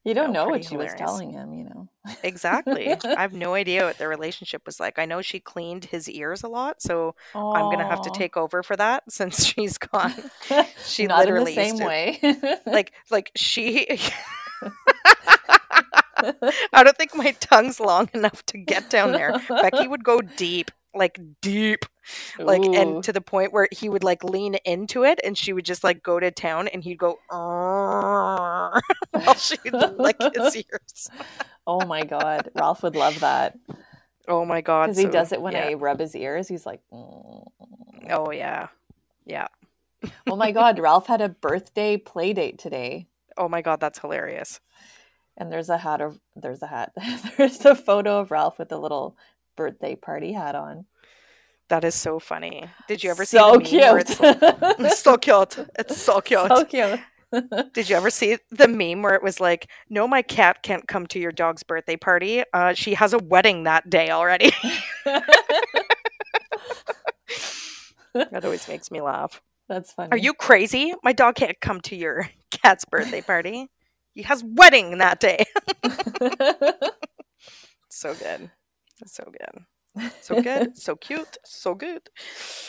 [0.04, 1.90] you don't No, know what she was telling him, you know.
[2.24, 2.94] Exactly.
[3.04, 5.00] I have no idea what their relationship was like.
[5.00, 8.64] I know she cleaned his ears a lot, so I'm gonna have to take over
[8.64, 10.14] for that since she's gone.
[10.86, 12.20] She Not in the literally same to- way.
[12.66, 14.00] Like, like she.
[16.72, 19.40] I don't think my tongue's long enough to get down there.
[19.50, 21.86] Becky would go deep, like deep,
[22.40, 22.74] like Ooh.
[22.74, 25.84] and to the point where he would like lean into it and she would just
[25.84, 28.82] like go to town and he'd go while
[29.38, 31.10] she'd lick his ears.
[31.68, 33.58] oh my god, Ralph would love that
[34.28, 34.86] Oh my god.
[34.88, 35.66] because he so, does it when yeah.
[35.68, 36.48] I rub his ears.
[36.48, 37.46] He's like, "Mm."
[38.10, 38.68] Oh yeah.
[39.26, 39.48] Yeah.
[40.28, 43.08] oh my god, Ralph had a birthday play date today.
[43.38, 44.60] Oh my god, that's hilarious.
[45.36, 46.94] And there's a hat of there's a hat.
[47.38, 49.18] there's a photo of Ralph with a little
[49.56, 50.86] birthday party hat on.
[51.70, 52.70] That is so funny.
[52.88, 54.20] Did you ever so see the meme where cute?
[54.22, 55.58] it's, it's so cute.
[55.80, 56.48] It's so cute.
[56.48, 57.00] so cute.
[57.74, 61.08] Did you ever see the meme where it was like, "No, my cat can't come
[61.08, 62.44] to your dog's birthday party.
[62.54, 64.52] Uh, she has a wedding that day already."
[68.14, 69.42] that always makes me laugh.
[69.68, 70.12] That's funny.
[70.12, 70.94] Are you crazy?
[71.04, 73.68] My dog can't come to your cat's birthday party.
[74.14, 75.46] He has wedding that day.
[77.90, 78.52] so good.
[79.06, 79.66] So good.
[80.22, 80.76] So good.
[80.78, 81.38] So cute.
[81.46, 82.10] So good.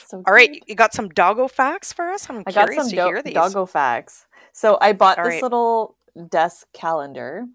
[0.07, 2.29] So All right, you got some doggo facts for us?
[2.29, 3.35] I'm I got curious some to do- hear these.
[3.35, 4.27] doggo facts.
[4.53, 5.43] So I bought All this right.
[5.43, 5.97] little
[6.31, 7.47] desk calendar,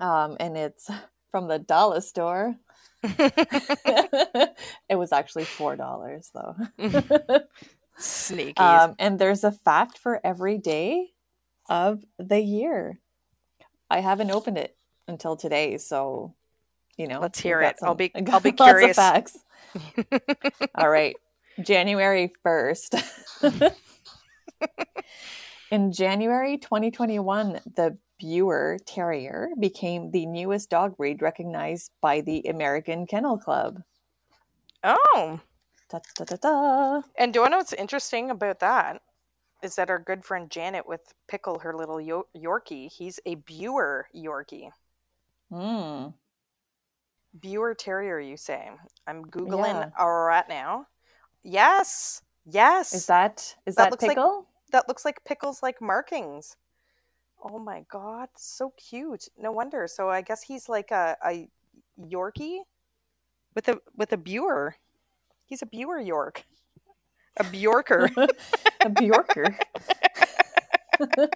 [0.00, 0.90] um, and it's
[1.30, 2.56] from the dollar store.
[3.02, 4.54] it
[4.96, 6.56] was actually four dollars though.
[7.98, 8.58] Sneakies.
[8.58, 11.12] um, and there's a fact for every day
[11.68, 13.00] of the year.
[13.88, 14.76] I haven't opened it
[15.08, 16.34] until today, so
[16.96, 17.20] you know.
[17.20, 17.76] Let's hear it.
[17.82, 18.96] I'll be- I I'll be got lots of curious.
[18.96, 19.38] facts.
[20.74, 21.16] All right.
[21.62, 23.02] January 1st.
[25.70, 33.06] In January 2021, the Biewer Terrier became the newest dog breed recognized by the American
[33.06, 33.82] Kennel Club.
[34.84, 35.40] oh,
[35.88, 37.02] Da, da, da, da.
[37.16, 39.02] and do you know what's interesting about that?
[39.62, 41.96] Is that our good friend Janet with Pickle, her little
[42.36, 44.70] Yorkie, he's a Biewer Yorkie.
[45.52, 46.08] Hmm.
[47.40, 48.70] Biewer Terrier, you say?
[49.06, 50.04] I'm Googling Yeah.
[50.04, 50.86] right now.
[51.42, 52.22] Yes.
[52.44, 52.92] Yes.
[52.92, 54.46] Is that is That that, looks like- pickle?
[54.72, 56.56] that looks like pickles like markings.
[57.42, 59.28] Oh my god, so cute.
[59.38, 59.86] No wonder.
[59.86, 61.48] So I guess he's like a, a
[62.00, 62.60] Yorkie
[63.54, 64.72] with a with a Biewer.
[65.44, 66.44] He's a Biewer York.
[67.38, 68.10] A Bjorker.
[68.80, 69.54] a Bjorker.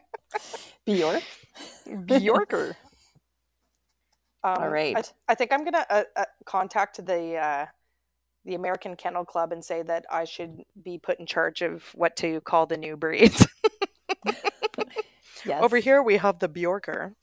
[0.86, 1.22] Bjork.
[1.86, 2.74] Bjorker.
[4.42, 4.96] Um, All right.
[4.96, 7.66] I, I think I'm gonna uh, uh, contact the uh,
[8.44, 12.16] the American Kennel Club and say that I should be put in charge of what
[12.16, 13.46] to call the new breeds.
[15.44, 15.62] Yes.
[15.62, 17.14] Over here we have the Bjorker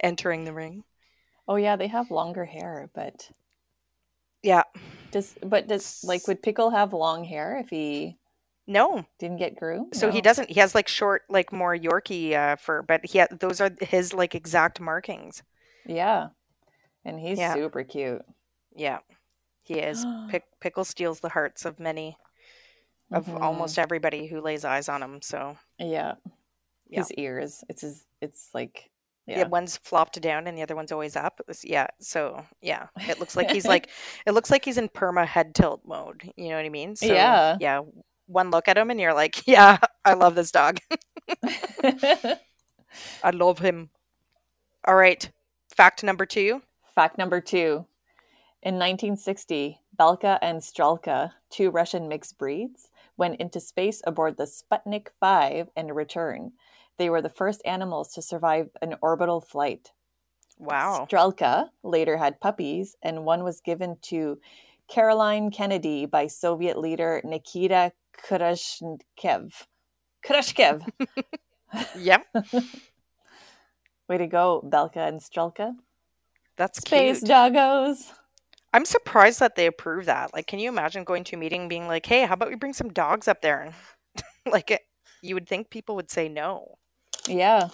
[0.00, 0.84] entering the ring.
[1.48, 3.30] Oh yeah, they have longer hair, but
[4.42, 4.64] Yeah.
[5.10, 8.18] does but does like would Pickle have long hair if he
[8.66, 9.06] No.
[9.18, 9.94] didn't get groomed?
[9.96, 10.50] So he doesn't.
[10.50, 14.12] He has like short, like more Yorkie uh, fur, but he ha- those are his
[14.12, 15.42] like exact markings.
[15.86, 16.28] Yeah.
[17.04, 17.54] And he's Yeah.
[17.54, 18.22] super cute.
[18.74, 18.98] Yeah,
[19.62, 20.04] he is.
[20.30, 22.16] Pick, Pickle steals the hearts of many,
[23.12, 23.40] of Mhm.
[23.40, 25.20] almost everybody who lays eyes on him.
[25.22, 26.14] So Yeah.
[26.88, 27.00] Yeah.
[27.00, 27.64] His ears.
[27.68, 28.90] It's his it's like
[29.26, 29.38] yeah.
[29.38, 29.46] yeah.
[29.48, 31.40] one's flopped down and the other one's always up.
[31.62, 33.88] Yeah, so yeah, it looks like he's like
[34.26, 36.32] it looks like he's in perma head tilt mode.
[36.36, 36.94] You know what I mean?
[36.96, 37.56] So, Yeah.
[37.60, 37.80] yeah.
[38.26, 40.78] One look at him and you're like, yeah, I love this dog.
[43.22, 43.90] I love him.
[44.84, 45.30] All right,
[45.74, 46.62] fact number two.
[46.94, 47.86] Fact number two.
[48.62, 55.08] In 1960, Belka and Strelka, two Russian mixed breeds, went into space aboard the Sputnik
[55.18, 56.52] 5 and returned.
[56.98, 59.92] They were the first animals to survive an orbital flight.
[60.58, 61.06] Wow.
[61.10, 64.38] Strelka later had puppies, and one was given to
[64.88, 69.66] Caroline Kennedy by Soviet leader Nikita Khrushchev.
[70.24, 70.82] Khrushchev.
[71.96, 72.26] Yep,
[74.08, 75.74] Way to go, Belka and Strelka.
[76.56, 77.30] That's Space cute.
[77.30, 78.12] doggos.
[78.74, 80.32] I'm surprised that they approve that.
[80.32, 82.54] Like, can you imagine going to a meeting and being like, "Hey, how about we
[82.56, 83.72] bring some dogs up there?"
[84.50, 84.80] like, it,
[85.22, 86.78] you would think people would say no.
[87.26, 87.68] Yeah.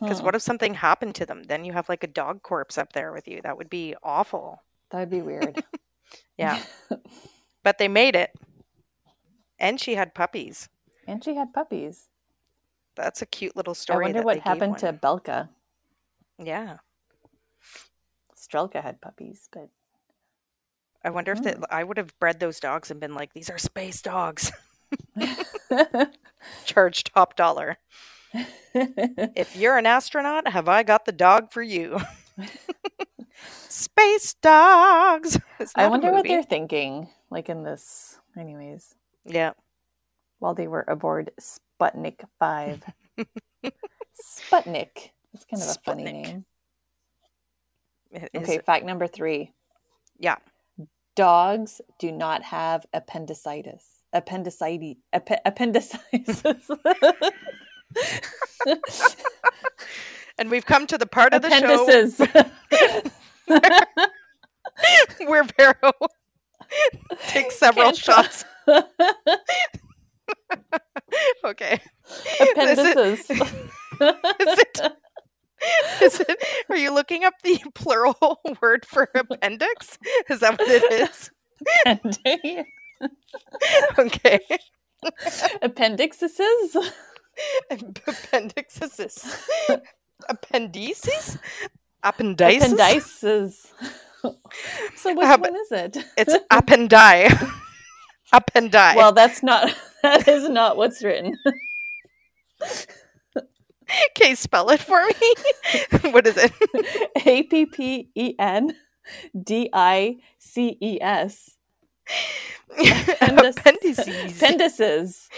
[0.00, 0.24] Because Hmm.
[0.26, 1.42] what if something happened to them?
[1.44, 3.40] Then you have like a dog corpse up there with you.
[3.42, 4.62] That would be awful.
[4.90, 5.62] That would be weird.
[6.36, 6.60] Yeah,
[7.62, 8.30] but they made it,
[9.60, 10.68] and she had puppies.
[11.06, 12.08] and she had puppies.
[12.96, 14.06] That's a cute little story.
[14.06, 15.50] I wonder what happened to Belka.
[16.38, 16.78] Yeah,
[18.40, 19.68] Strelka had puppies, but
[21.04, 23.58] I wonder if that I would have bred those dogs and been like, "These are
[23.58, 24.52] space dogs."
[26.64, 27.78] Charge top dollar.
[28.74, 31.98] If you're an astronaut, have I got the dog for you?
[33.68, 35.38] Space dogs.
[35.74, 39.52] I wonder what they're thinking, like in this, anyways, Yeah.
[40.38, 42.82] while they were aboard Sputnik 5.
[44.22, 45.10] Sputnik.
[45.32, 46.44] That's kind of a funny name.
[48.34, 49.52] Okay, fact number three
[50.18, 50.36] Yeah.
[51.16, 53.84] dogs do not have appendicitis.
[54.12, 54.96] Appendicitis.
[55.14, 56.42] Appe- appendicitis.
[60.38, 62.18] And we've come to the part of the show Appendices.
[65.26, 65.92] where Vero
[67.28, 68.44] takes several Can't shots.
[72.40, 73.30] appendices.
[73.30, 73.38] Is
[74.00, 74.80] it?
[76.00, 76.42] Is it?
[76.69, 79.98] Are you looking up the plural word for appendix?
[80.28, 81.30] Is that what it is?
[81.86, 82.68] Appendix.
[83.98, 84.40] Okay.
[85.62, 86.38] Appendixes.
[87.70, 89.26] Appendixes.
[90.28, 91.38] Appendices.
[91.38, 91.38] Appendices.
[92.02, 93.72] Appendices.
[94.96, 95.96] So which App- one is it?
[96.18, 97.28] It's appendi.
[98.34, 98.96] appendi.
[98.96, 99.74] Well, that's not.
[100.02, 101.38] That is not what's written.
[104.10, 105.34] okay, spell it for me.
[106.12, 106.52] what is it?
[107.26, 108.74] A P P E N
[109.42, 111.56] D I C E S.
[112.78, 114.08] Appendices.
[114.08, 115.28] Appendices.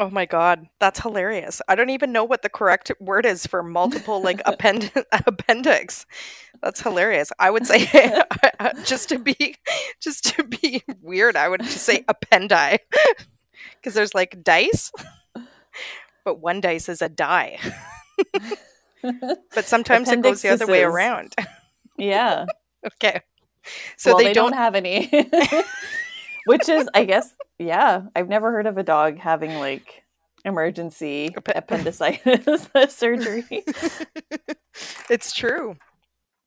[0.00, 1.60] Oh my god, that's hilarious.
[1.68, 6.06] I don't even know what the correct word is for multiple like append- appendix.
[6.62, 7.32] That's hilarious.
[7.40, 7.86] I would say
[8.84, 9.56] just to be
[10.00, 12.78] just to be weird, I would just say appendi.
[13.82, 14.92] Cuz there's like dice,
[16.28, 17.58] but one dice is a die.
[19.54, 21.34] But sometimes it goes the other way around.
[22.00, 22.46] Yeah.
[22.86, 23.22] Okay.
[23.96, 25.10] So well, they, they, don't, don't have any.
[26.46, 28.02] Which is, I guess, yeah.
[28.14, 30.04] I've never heard of a dog having like
[30.44, 33.64] emergency appendicitis surgery.
[35.10, 35.74] it's true.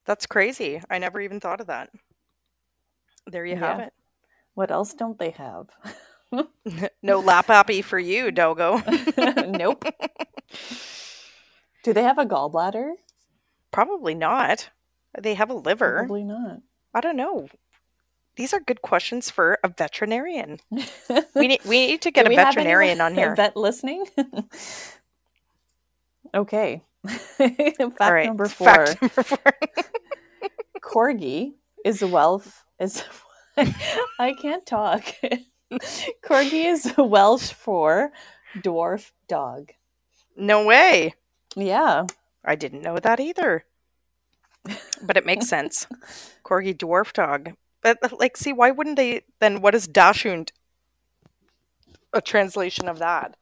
[0.06, 0.82] That's crazy.
[0.90, 1.90] I never even thought of that.
[3.28, 3.92] There you have it.
[4.54, 5.68] What else don't they have?
[7.04, 8.82] No lap appy for you, Dogo.
[9.48, 9.84] nope.
[11.84, 12.94] Do they have a gallbladder?
[13.72, 14.70] Probably not.
[15.20, 15.98] They have a liver.
[16.00, 16.60] Probably not.
[16.94, 17.48] I don't know.
[18.38, 20.60] These are good questions for a veterinarian.
[21.36, 23.34] We need we need to get Do a we have veterinarian on here.
[23.34, 24.06] A vet listening?
[26.34, 26.84] okay.
[27.08, 28.28] Fact All right.
[28.28, 28.68] number four.
[28.68, 29.54] Fact number four.
[30.82, 31.54] Corgi
[31.84, 32.48] is a Welsh
[32.80, 33.04] is
[34.20, 35.04] I can't talk.
[36.24, 38.11] Corgi is Welsh for
[38.57, 39.72] dwarf dog.
[40.36, 41.15] no way.
[41.55, 42.07] Yeah.
[42.43, 43.65] I didn't know that either.
[45.01, 45.88] But it makes sense.
[46.43, 47.53] Corgi dwarf dog.
[47.82, 50.51] But like see why wouldn't they then what is dachshund
[52.13, 53.38] A translation of that.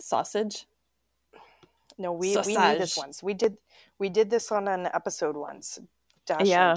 [0.00, 0.66] Sausage.
[1.98, 3.22] No, we we knew this once.
[3.22, 3.58] We did
[3.98, 5.78] we did this on an episode once.
[6.26, 6.48] Dachshund.
[6.48, 6.74] Yeah.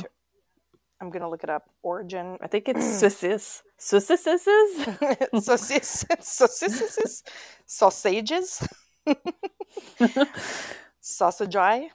[1.01, 1.69] I'm gonna look it up.
[1.83, 2.37] Origin.
[2.41, 3.61] I think it's saucis.
[3.79, 4.41] Saucises?
[5.43, 6.05] Sausages.
[6.19, 7.23] Sausages.
[7.65, 8.67] Sausages.
[11.01, 11.91] Sausage.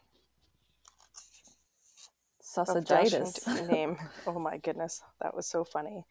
[2.42, 3.46] Sausagitis.
[3.70, 3.96] Name.
[4.26, 6.04] Oh my goodness, that was so funny.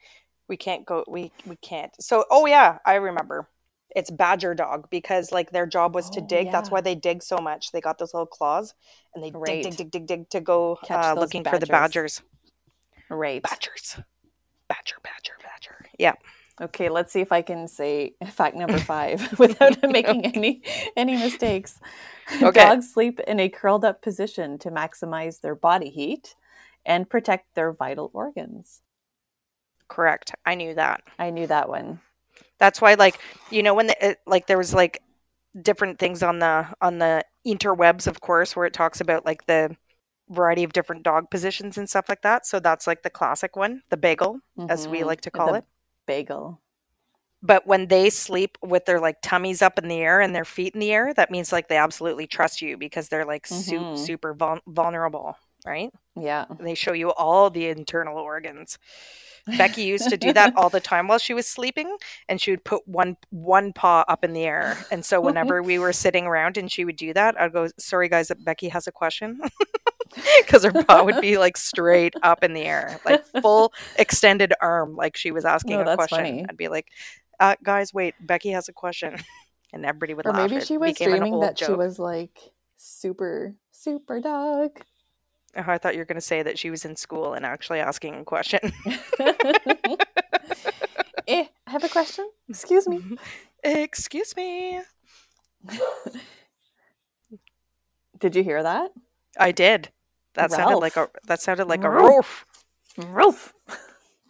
[0.50, 1.04] We can't go.
[1.08, 1.92] We we can't.
[2.02, 3.48] So oh yeah, I remember.
[3.94, 6.52] It's badger dog because like their job was to Oh, dig.
[6.52, 7.72] That's why they dig so much.
[7.72, 8.74] They got those little claws,
[9.14, 9.64] and they Right.
[9.64, 12.22] dig, dig, dig, dig, dig to go uh, looking for the badgers.
[13.12, 13.44] Right.
[13.44, 14.00] Badgers.
[14.70, 15.86] Badger, badger, badger.
[16.00, 16.14] Yeah.
[16.62, 20.64] Okay, let's see if I can say fact number five without making any
[20.96, 21.80] any mistakes.
[22.42, 22.62] Okay.
[22.62, 26.34] Dogs sleep in a curled up position to maximize their body heat
[26.86, 28.84] and protect their vital organs.
[29.90, 30.34] Correct.
[30.46, 31.02] I knew that.
[31.20, 32.00] I knew that one.
[32.58, 35.02] That's why, like, you know, when the, it, like there was like
[35.62, 39.76] different things on the on the interwebs, of course, where it talks about like the
[40.32, 42.46] variety of different dog positions and stuff like that.
[42.48, 45.06] So that's like the classic one, the bagel, as we Mhm.
[45.06, 45.66] like to call The it.
[46.08, 46.60] Bagel.
[47.44, 50.74] But when they sleep with their like tummies up in the air and their feet
[50.76, 53.98] in the air, that means like they absolutely trust you because they're like su- Mhm.
[53.98, 55.92] super vul- vulnerable, right?
[56.16, 56.46] Yeah.
[56.50, 58.78] And they show you all the internal organs.
[59.58, 61.98] Becky used to do that all the time while she was sleeping,
[62.30, 64.78] and she would put one one paw up in the air.
[64.92, 68.08] And so whenever we were sitting around and she would do that, I'd go, "Sorry,
[68.08, 69.42] guys, Becky has a question,"
[70.46, 74.96] because her paw would be like straight up in the air, like full extended arm,
[74.96, 76.18] like she was asking No, a question.
[76.18, 76.46] funny.
[76.50, 76.88] I'd be like,
[77.40, 79.16] uh, "Guys, wait, Becky has a question,"
[79.74, 80.50] and everybody would Or laugh.
[80.50, 82.38] maybe It she was dreaming that she was like
[82.78, 84.82] super, super dog.
[85.56, 87.80] Oh, I thought you were going to say that she was in school and actually
[87.80, 88.60] asking a question.
[89.20, 89.36] eh,
[91.28, 92.30] I have a question.
[92.48, 93.02] Excuse me.
[93.64, 94.80] Excuse me.
[98.18, 98.92] Did you hear that?
[99.38, 99.90] I did.
[100.34, 102.46] That sounded like a that sounded like a roof.
[102.98, 103.54] Roof.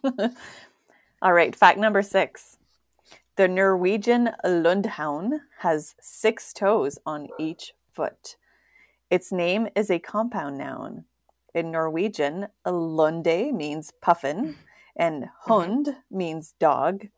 [1.22, 2.58] All right, fact number six.
[3.36, 8.36] The Norwegian Lundehund has six toes on each foot.
[9.10, 11.04] Its name is a compound noun.
[11.54, 14.56] In Norwegian, Lunde means puffin
[14.96, 17.08] and Hund means dog.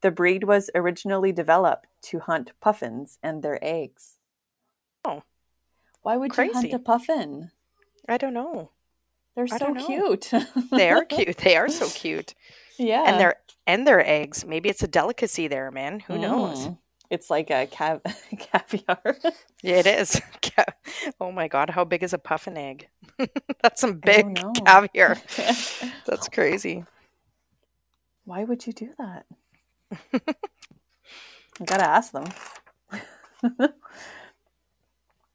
[0.00, 4.18] The breed was originally developed to hunt puffins and their eggs.
[5.04, 5.22] Oh.
[6.02, 7.50] Why would you hunt a puffin?
[8.08, 8.70] I don't know.
[9.34, 10.30] They're I so cute.
[10.70, 11.38] They are cute.
[11.38, 12.34] They are so cute.
[12.78, 13.04] yeah.
[13.06, 13.36] And their
[13.66, 14.44] and their eggs.
[14.44, 16.00] Maybe it's a delicacy there, man.
[16.00, 16.68] Who knows?
[16.68, 16.78] Mm.
[17.10, 18.02] It's like a cav-
[18.38, 19.16] caviar.
[19.62, 20.20] Yeah, it is.
[21.20, 22.88] Oh my god, how big is a puffin egg?
[23.60, 25.16] That's some big caviar.
[26.06, 26.84] That's crazy.
[28.24, 29.26] Why would you do that?
[30.12, 32.26] I gotta ask them.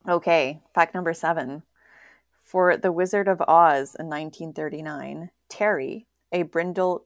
[0.08, 1.64] okay, fact number seven.
[2.50, 7.06] For The Wizard of Oz in 1939, Terry, a brindle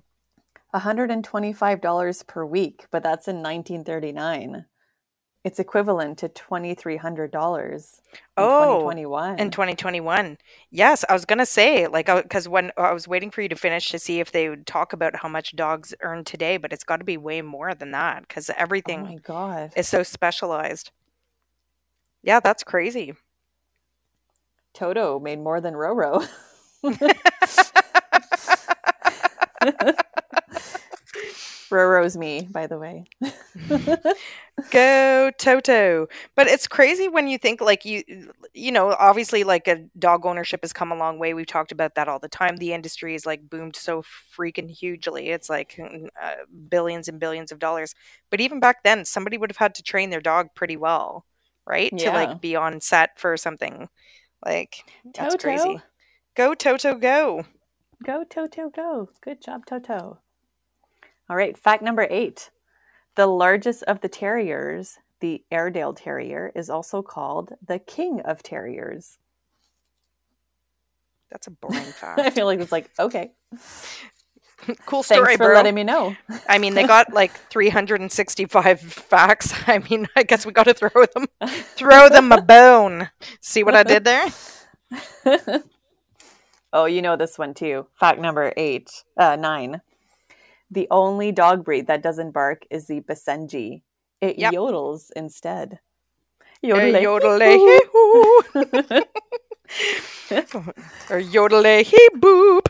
[0.73, 4.65] $125 per week, but that's in 1939.
[5.43, 6.99] It's equivalent to $2,300
[8.13, 9.37] in Oh, 2021.
[9.39, 10.39] in 2021.
[10.71, 13.89] Yes, I was gonna say like because when I was waiting for you to finish
[13.89, 16.97] to see if they would talk about how much dogs earn today, but it's got
[16.97, 19.71] to be way more than that because oh everything my God.
[19.75, 20.89] is so specialized.
[22.23, 23.13] Yeah, that's crazy.
[24.73, 26.27] Toto made more than Roro.
[31.71, 33.05] Roro's me, by the way.
[34.71, 36.07] Go Toto.
[36.35, 38.03] But it's crazy when you think like you
[38.53, 41.33] you know, obviously like a dog ownership has come a long way.
[41.33, 42.57] We've talked about that all the time.
[42.57, 44.03] The industry is like boomed so
[44.37, 45.29] freaking hugely.
[45.29, 45.79] It's like
[46.21, 46.31] uh,
[46.69, 47.95] billions and billions of dollars.
[48.29, 51.25] But even back then, somebody would have had to train their dog pretty well,
[51.65, 51.95] right?
[51.99, 53.87] To like be on set for something.
[54.45, 54.83] Like
[55.13, 55.37] that's Toto.
[55.37, 55.81] crazy.
[56.35, 57.45] Go Toto go.
[58.03, 59.09] Go, Toto, go.
[59.21, 60.17] Good job, Toto.
[61.29, 62.49] All right, fact number eight.
[63.15, 69.19] The largest of the terriers, the Airedale Terrier, is also called the king of terriers.
[71.29, 72.19] That's a boring fact.
[72.19, 73.33] I feel like it's like, okay.
[74.85, 75.55] cool story, Thanks for bro.
[75.55, 76.15] letting me know.
[76.47, 79.53] I mean, they got like 365 facts.
[79.67, 81.25] I mean, I guess we got to throw them,
[81.75, 83.09] throw them a bone.
[83.39, 84.27] See what I did there?
[86.73, 87.87] oh, you know this one too.
[87.99, 89.81] Fact number eight, uh, nine.
[90.69, 93.81] The only dog breed that doesn't bark is the Basenji.
[94.21, 94.53] It Yep.
[94.53, 95.79] yodels instead.
[96.63, 97.57] Uh, Yodelay.
[97.57, 98.43] Hee hoo.
[101.09, 102.67] or yodelay hee boop.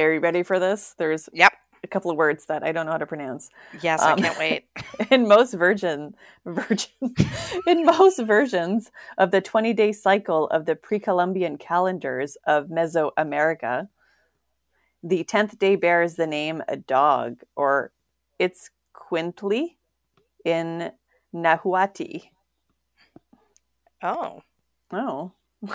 [0.00, 0.94] Okay, are you ready for this?
[0.96, 1.52] There's Yep.
[1.82, 3.50] a couple of words that I don't know how to pronounce.
[3.82, 4.64] Yes, Um, I can't wait.
[5.10, 7.14] in most virgin virgin
[7.66, 13.88] in most versions of the 20-day cycle of the pre-columbian calendars of mesoamerica
[15.02, 17.92] the 10th day bears the name a dog or
[18.38, 19.78] it's quintly
[20.44, 20.92] in
[21.32, 22.20] nahuatl
[24.02, 24.42] Oh,
[24.92, 25.32] oh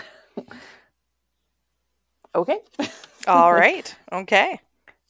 [2.36, 2.60] okay
[3.28, 3.96] all right.
[4.12, 4.60] Okay.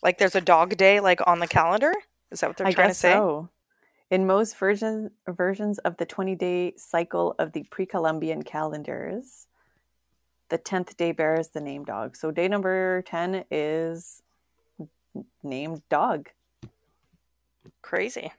[0.03, 1.93] Like there's a dog day like on the calendar?
[2.31, 3.13] Is that what they're i trying guess to say?
[3.13, 3.49] so
[4.11, 9.47] in most version, versions of the 20-day cycle of the pre-columbian calendars
[10.49, 12.15] the 10th day bears the name dog.
[12.15, 14.21] So day number 10 is
[15.43, 16.29] named dog.
[17.81, 18.31] Crazy.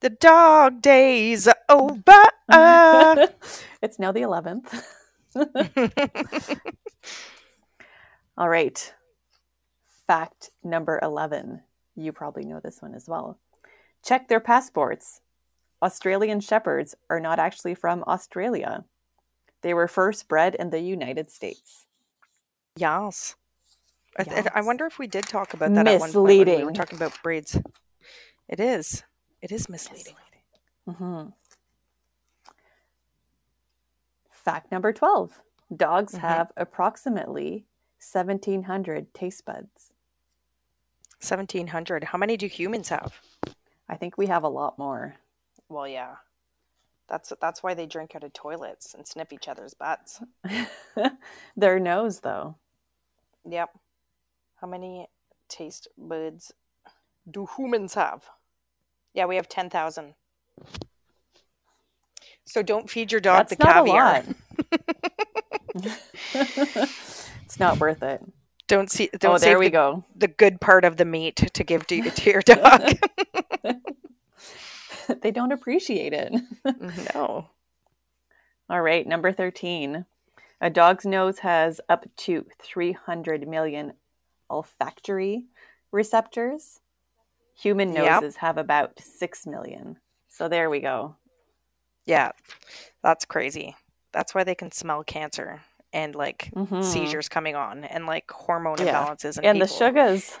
[0.00, 2.22] The dog days are over.
[3.82, 4.82] it's now the 11th.
[8.38, 8.94] All right.
[10.06, 11.60] Fact number 11.
[11.96, 13.38] You probably know this one as well.
[14.04, 15.20] Check their passports.
[15.82, 18.84] Australian Shepherds are not actually from Australia.
[19.62, 21.84] They were first bred in the United States.
[22.76, 23.34] yes.
[24.20, 26.64] I, th- I wonder if we did talk about that at one point when we
[26.64, 27.56] were talking about breeds.
[28.48, 29.04] It is.
[29.42, 30.14] It is misleading.
[30.88, 31.32] Mhm.
[34.32, 35.40] Fact number 12
[35.76, 36.18] dogs Mhm.
[36.20, 37.66] have approximately
[38.00, 39.92] 1,700 taste buds.
[41.20, 42.04] 1700.
[42.04, 43.20] How many do humans have?
[43.88, 45.16] I think we have a lot more.
[45.68, 46.16] Well, yeah.
[47.08, 50.20] That's that's why they drink out of toilets and sniff each other's butts.
[51.56, 52.56] Their nose, though.
[53.48, 53.70] Yep.
[54.60, 55.08] How many
[55.48, 56.52] taste buds
[57.30, 58.24] do humans have?
[59.14, 60.14] Yeah, we have 10,000.
[62.44, 64.24] So don't feed your dog That's the not caviar.
[67.48, 67.80] it's not mm-hmm.
[67.80, 68.22] worth it.
[68.66, 70.04] Don't see don't oh, there we the, go.
[70.14, 72.98] the good part of the meat to give to, to your dog.
[75.22, 76.34] they don't appreciate it.
[76.66, 77.04] Mm-hmm.
[77.14, 77.48] no.
[78.68, 80.04] All right, number 13.
[80.60, 83.94] A dog's nose has up to 300 million
[84.50, 85.46] olfactory
[85.90, 86.80] receptors.
[87.62, 88.20] Human Yep.
[88.20, 89.96] noses have about 6 million.
[90.28, 91.16] So there we go.
[92.04, 92.32] Yeah,
[93.02, 93.74] that's crazy.
[94.12, 95.62] That's why they can smell cancer
[95.92, 96.84] and like Mhm.
[96.84, 99.06] seizures coming on and like hormone Yeah.
[99.06, 100.38] imbalances in And the sugars.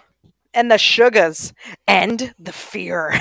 [0.54, 1.52] and the sugars
[1.86, 3.14] and the fear.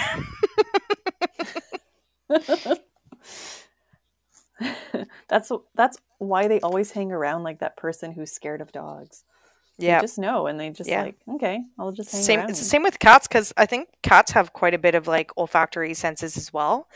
[5.30, 9.23] that's that's why they always hang around like that person who's scared of dogs.
[9.80, 10.01] Yeah.
[10.01, 11.03] just know, and they just Yeah.
[11.03, 12.49] like, okay, I'll just hang Same around.
[12.49, 15.32] it's the same with cats because I think cats have quite a bit of like
[15.38, 16.88] olfactory senses as well.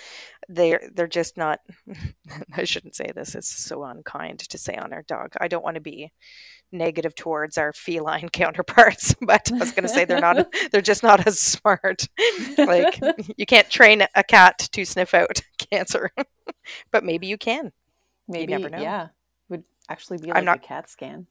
[0.50, 1.60] They're they're just not
[2.56, 5.34] I shouldn't say this, it's so unkind to say on our dog.
[5.40, 6.12] I don't want to be
[6.72, 11.28] negative towards our feline counterparts, but I was gonna say they're not they're just not
[11.28, 12.08] as smart.
[12.58, 13.00] like
[13.38, 16.10] you can't train a cat to sniff out cancer.
[16.92, 17.72] but maybe you can.
[18.28, 18.82] Maybe, you never know.
[18.82, 19.08] yeah,
[19.50, 21.28] would actually be I'm not- a CAT scan.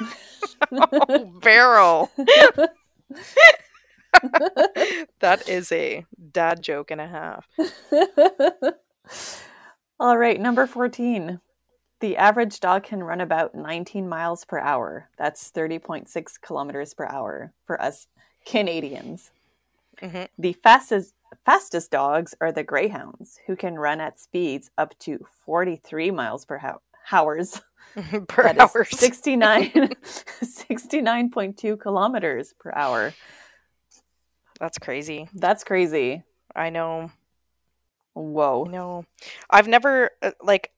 [0.72, 2.10] oh, Beryl.
[5.20, 7.46] that is a dad joke and a half.
[10.00, 11.40] All right, number 14.
[12.00, 15.08] The average dog can run about 19 miles per hour.
[15.18, 18.06] That's 30.6 kilometers per hour for us
[18.46, 19.32] Canadians.
[20.00, 20.28] Mhm.
[20.38, 26.10] The fastest fastest dogs are the greyhounds, who can run at speeds up to 43
[26.12, 26.80] miles per hou-
[27.10, 27.60] hours.
[28.28, 28.84] per hour.
[28.84, 29.70] 69
[30.04, 33.14] 69.2 kilometers per hour.
[34.60, 35.28] That's crazy.
[35.34, 36.22] That's crazy.
[36.54, 37.10] I know.
[38.14, 38.64] Whoa.
[38.64, 39.04] No.
[39.50, 40.72] I've never uh, like.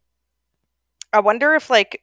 [1.12, 2.03] I wonder if like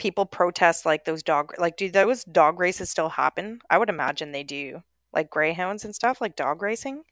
[0.00, 3.60] people protest like those dog like do those dog races still happen?
[3.68, 4.82] I would imagine they do.
[5.12, 7.02] Like greyhounds and stuff, like dog racing.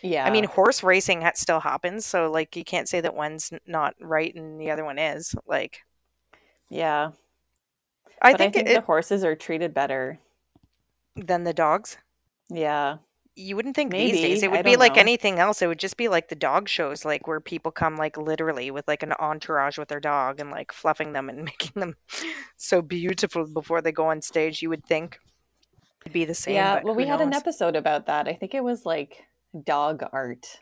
[0.00, 0.24] Yeah.
[0.24, 3.94] I mean, horse racing ha- still happens, so like you can't say that one's not
[4.00, 5.34] right and the other one is.
[5.44, 5.80] Like
[6.70, 7.10] yeah.
[8.20, 10.18] I but think, I think it, the horses are treated better.
[11.14, 11.98] than the dogs.
[12.48, 12.98] Yeah.
[13.36, 15.00] You wouldn't think these days it would be like know.
[15.00, 15.62] anything else.
[15.62, 18.88] It would just be like the dog shows, like where people come like literally with
[18.88, 21.94] like an entourage with their dog and like fluffing them and making them
[22.56, 24.60] so beautiful before they go on stage.
[24.60, 25.20] You would think
[26.02, 26.54] it'd be the same.
[26.56, 26.80] yeah.
[26.82, 28.26] Well, we who had an episode about that.
[28.26, 29.24] I think it was like
[29.64, 30.58] dog art.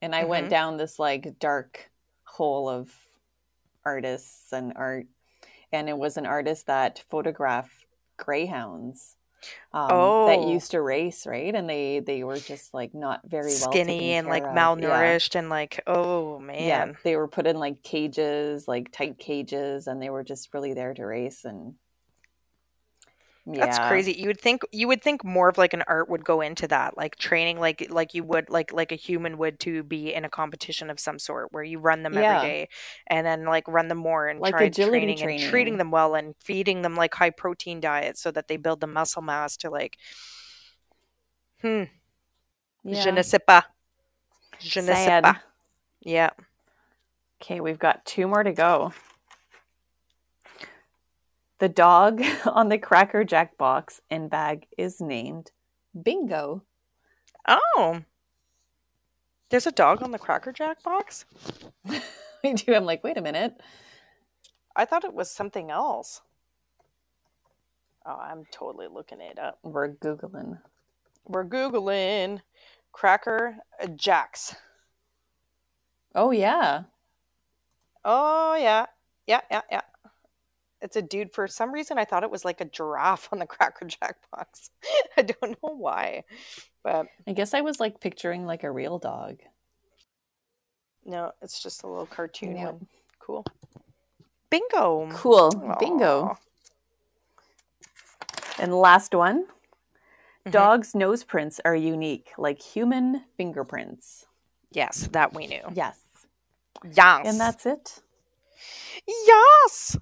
[0.00, 0.28] And I Mhm.
[0.28, 1.90] went down this like dark
[2.22, 2.92] hole of
[3.86, 5.06] artists and art.
[5.72, 7.86] And it was an artist that photographed
[8.18, 9.16] greyhounds.
[9.72, 10.48] Um, that Oh.
[10.48, 11.54] used to race, right?
[11.54, 14.54] And they they were just like not very well skinny and like of.
[14.78, 15.16] Yeah.
[15.16, 16.58] malnourished and like oh man.
[16.58, 20.74] Yeah, they were put in like cages, like tight cages, and they were just really
[20.74, 21.44] there to race.
[21.44, 21.74] And
[23.48, 24.12] That's crazy.
[24.12, 26.96] You would think you would think more of like an art would go into that,
[26.96, 30.28] like training, like like you would like like a human would to be in a
[30.28, 32.38] competition of some sort, where you run them Yeah.
[32.38, 32.68] every day,
[33.06, 36.16] and then like run them more and Like try agility training, and treating them well
[36.16, 39.70] and feeding them like high protein diets so that they build the muscle mass to
[39.70, 39.96] like.
[41.62, 41.84] Hmm.
[42.84, 43.10] Je Yeah.
[43.12, 43.62] ne sais pas.
[44.58, 45.36] Je ne sais pas.
[46.00, 46.30] Yeah.
[47.40, 48.92] Okay, we've got two more to go.
[51.58, 55.52] The dog on the Cracker Jack box and bag is named
[56.00, 56.62] Bingo.
[57.46, 58.02] Oh.
[59.48, 61.24] There's a dog on the Cracker Jack box.
[62.44, 62.74] I do.
[62.74, 63.60] I'm like, wait a minute.
[64.74, 66.20] I thought it was something else.
[68.04, 69.58] Oh, I'm totally looking it up.
[69.62, 70.58] We're Googling.
[71.26, 72.42] We're Googling
[72.92, 73.58] Cracker
[73.94, 74.54] Jacks.
[76.14, 76.84] Oh, yeah.
[78.04, 78.86] Oh, yeah.
[79.26, 79.80] Yeah, yeah, yeah.
[80.86, 81.32] It's a dude.
[81.34, 84.70] For some reason, I thought it was like a giraffe on the Cracker Jack box.
[85.16, 86.22] I don't know why.
[86.84, 89.38] But I guess I was like picturing like a real dog.
[91.04, 92.66] no, it's just a little cartoon Yeah.
[92.66, 92.86] one.
[93.18, 93.44] Cool.
[94.48, 95.08] Bingo.
[95.10, 95.50] Cool.
[95.80, 96.38] Bingo.
[98.58, 99.46] And last one
[100.46, 100.52] Mhm.
[100.52, 104.26] dogs' nose prints are unique, like human fingerprints.
[104.70, 105.62] Yes, that we knew.
[105.74, 105.98] Yes.
[106.84, 107.22] Yes.
[107.26, 108.02] And that's it.
[109.06, 109.96] Yes.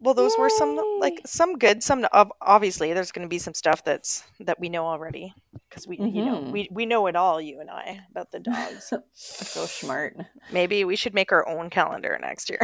[0.00, 1.82] Well, those were some like some good.
[1.82, 2.06] Some
[2.42, 5.32] obviously there's going to be some stuff that's that we know already
[5.68, 6.50] because we you know Mhm.
[6.52, 7.40] we we know it all.
[7.40, 8.92] You and I about the dogs.
[9.14, 10.16] So smart.
[10.52, 12.60] Maybe we should make our own calendar next year.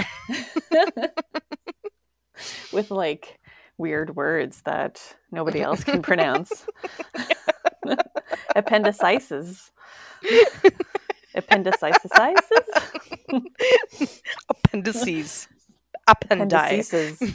[2.73, 3.39] With like
[3.79, 5.01] weird words that
[5.31, 6.67] nobody else can pronounce.
[8.57, 9.71] Appendicitis.
[11.35, 12.11] Appendicitis?
[14.49, 15.49] Appendices.
[16.15, 17.35] Appendi.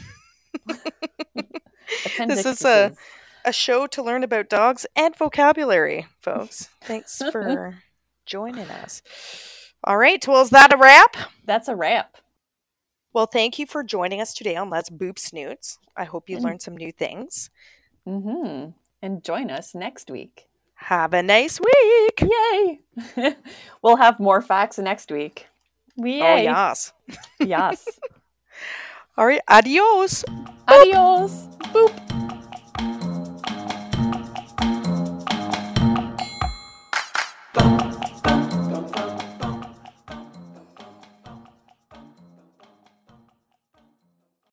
[2.06, 2.44] Appendices.
[2.44, 2.92] This is a-
[3.44, 6.68] A show to learn about dogs and vocabulary, folks.
[6.82, 7.78] Thanks for
[8.26, 9.02] joining us.
[9.84, 10.26] All right.
[10.26, 11.16] Well, is that a wrap?
[11.44, 12.16] That's a wrap.
[13.12, 15.78] Well, thank you for joining us today on Let's Boop Snoots.
[15.96, 17.50] I hope you And- learned some new things.
[18.04, 18.70] hmm
[19.00, 20.46] And join us next week.
[20.74, 22.20] Have a nice week.
[22.20, 22.80] Yay!
[23.80, 25.46] we'll have more facts next week.
[25.96, 26.20] Yay.
[26.20, 26.92] Oh, yes.
[27.40, 27.86] yes.
[29.16, 30.24] All right, adios.
[30.68, 31.48] Adios.
[31.72, 31.90] Boop.
[31.90, 32.35] Boop.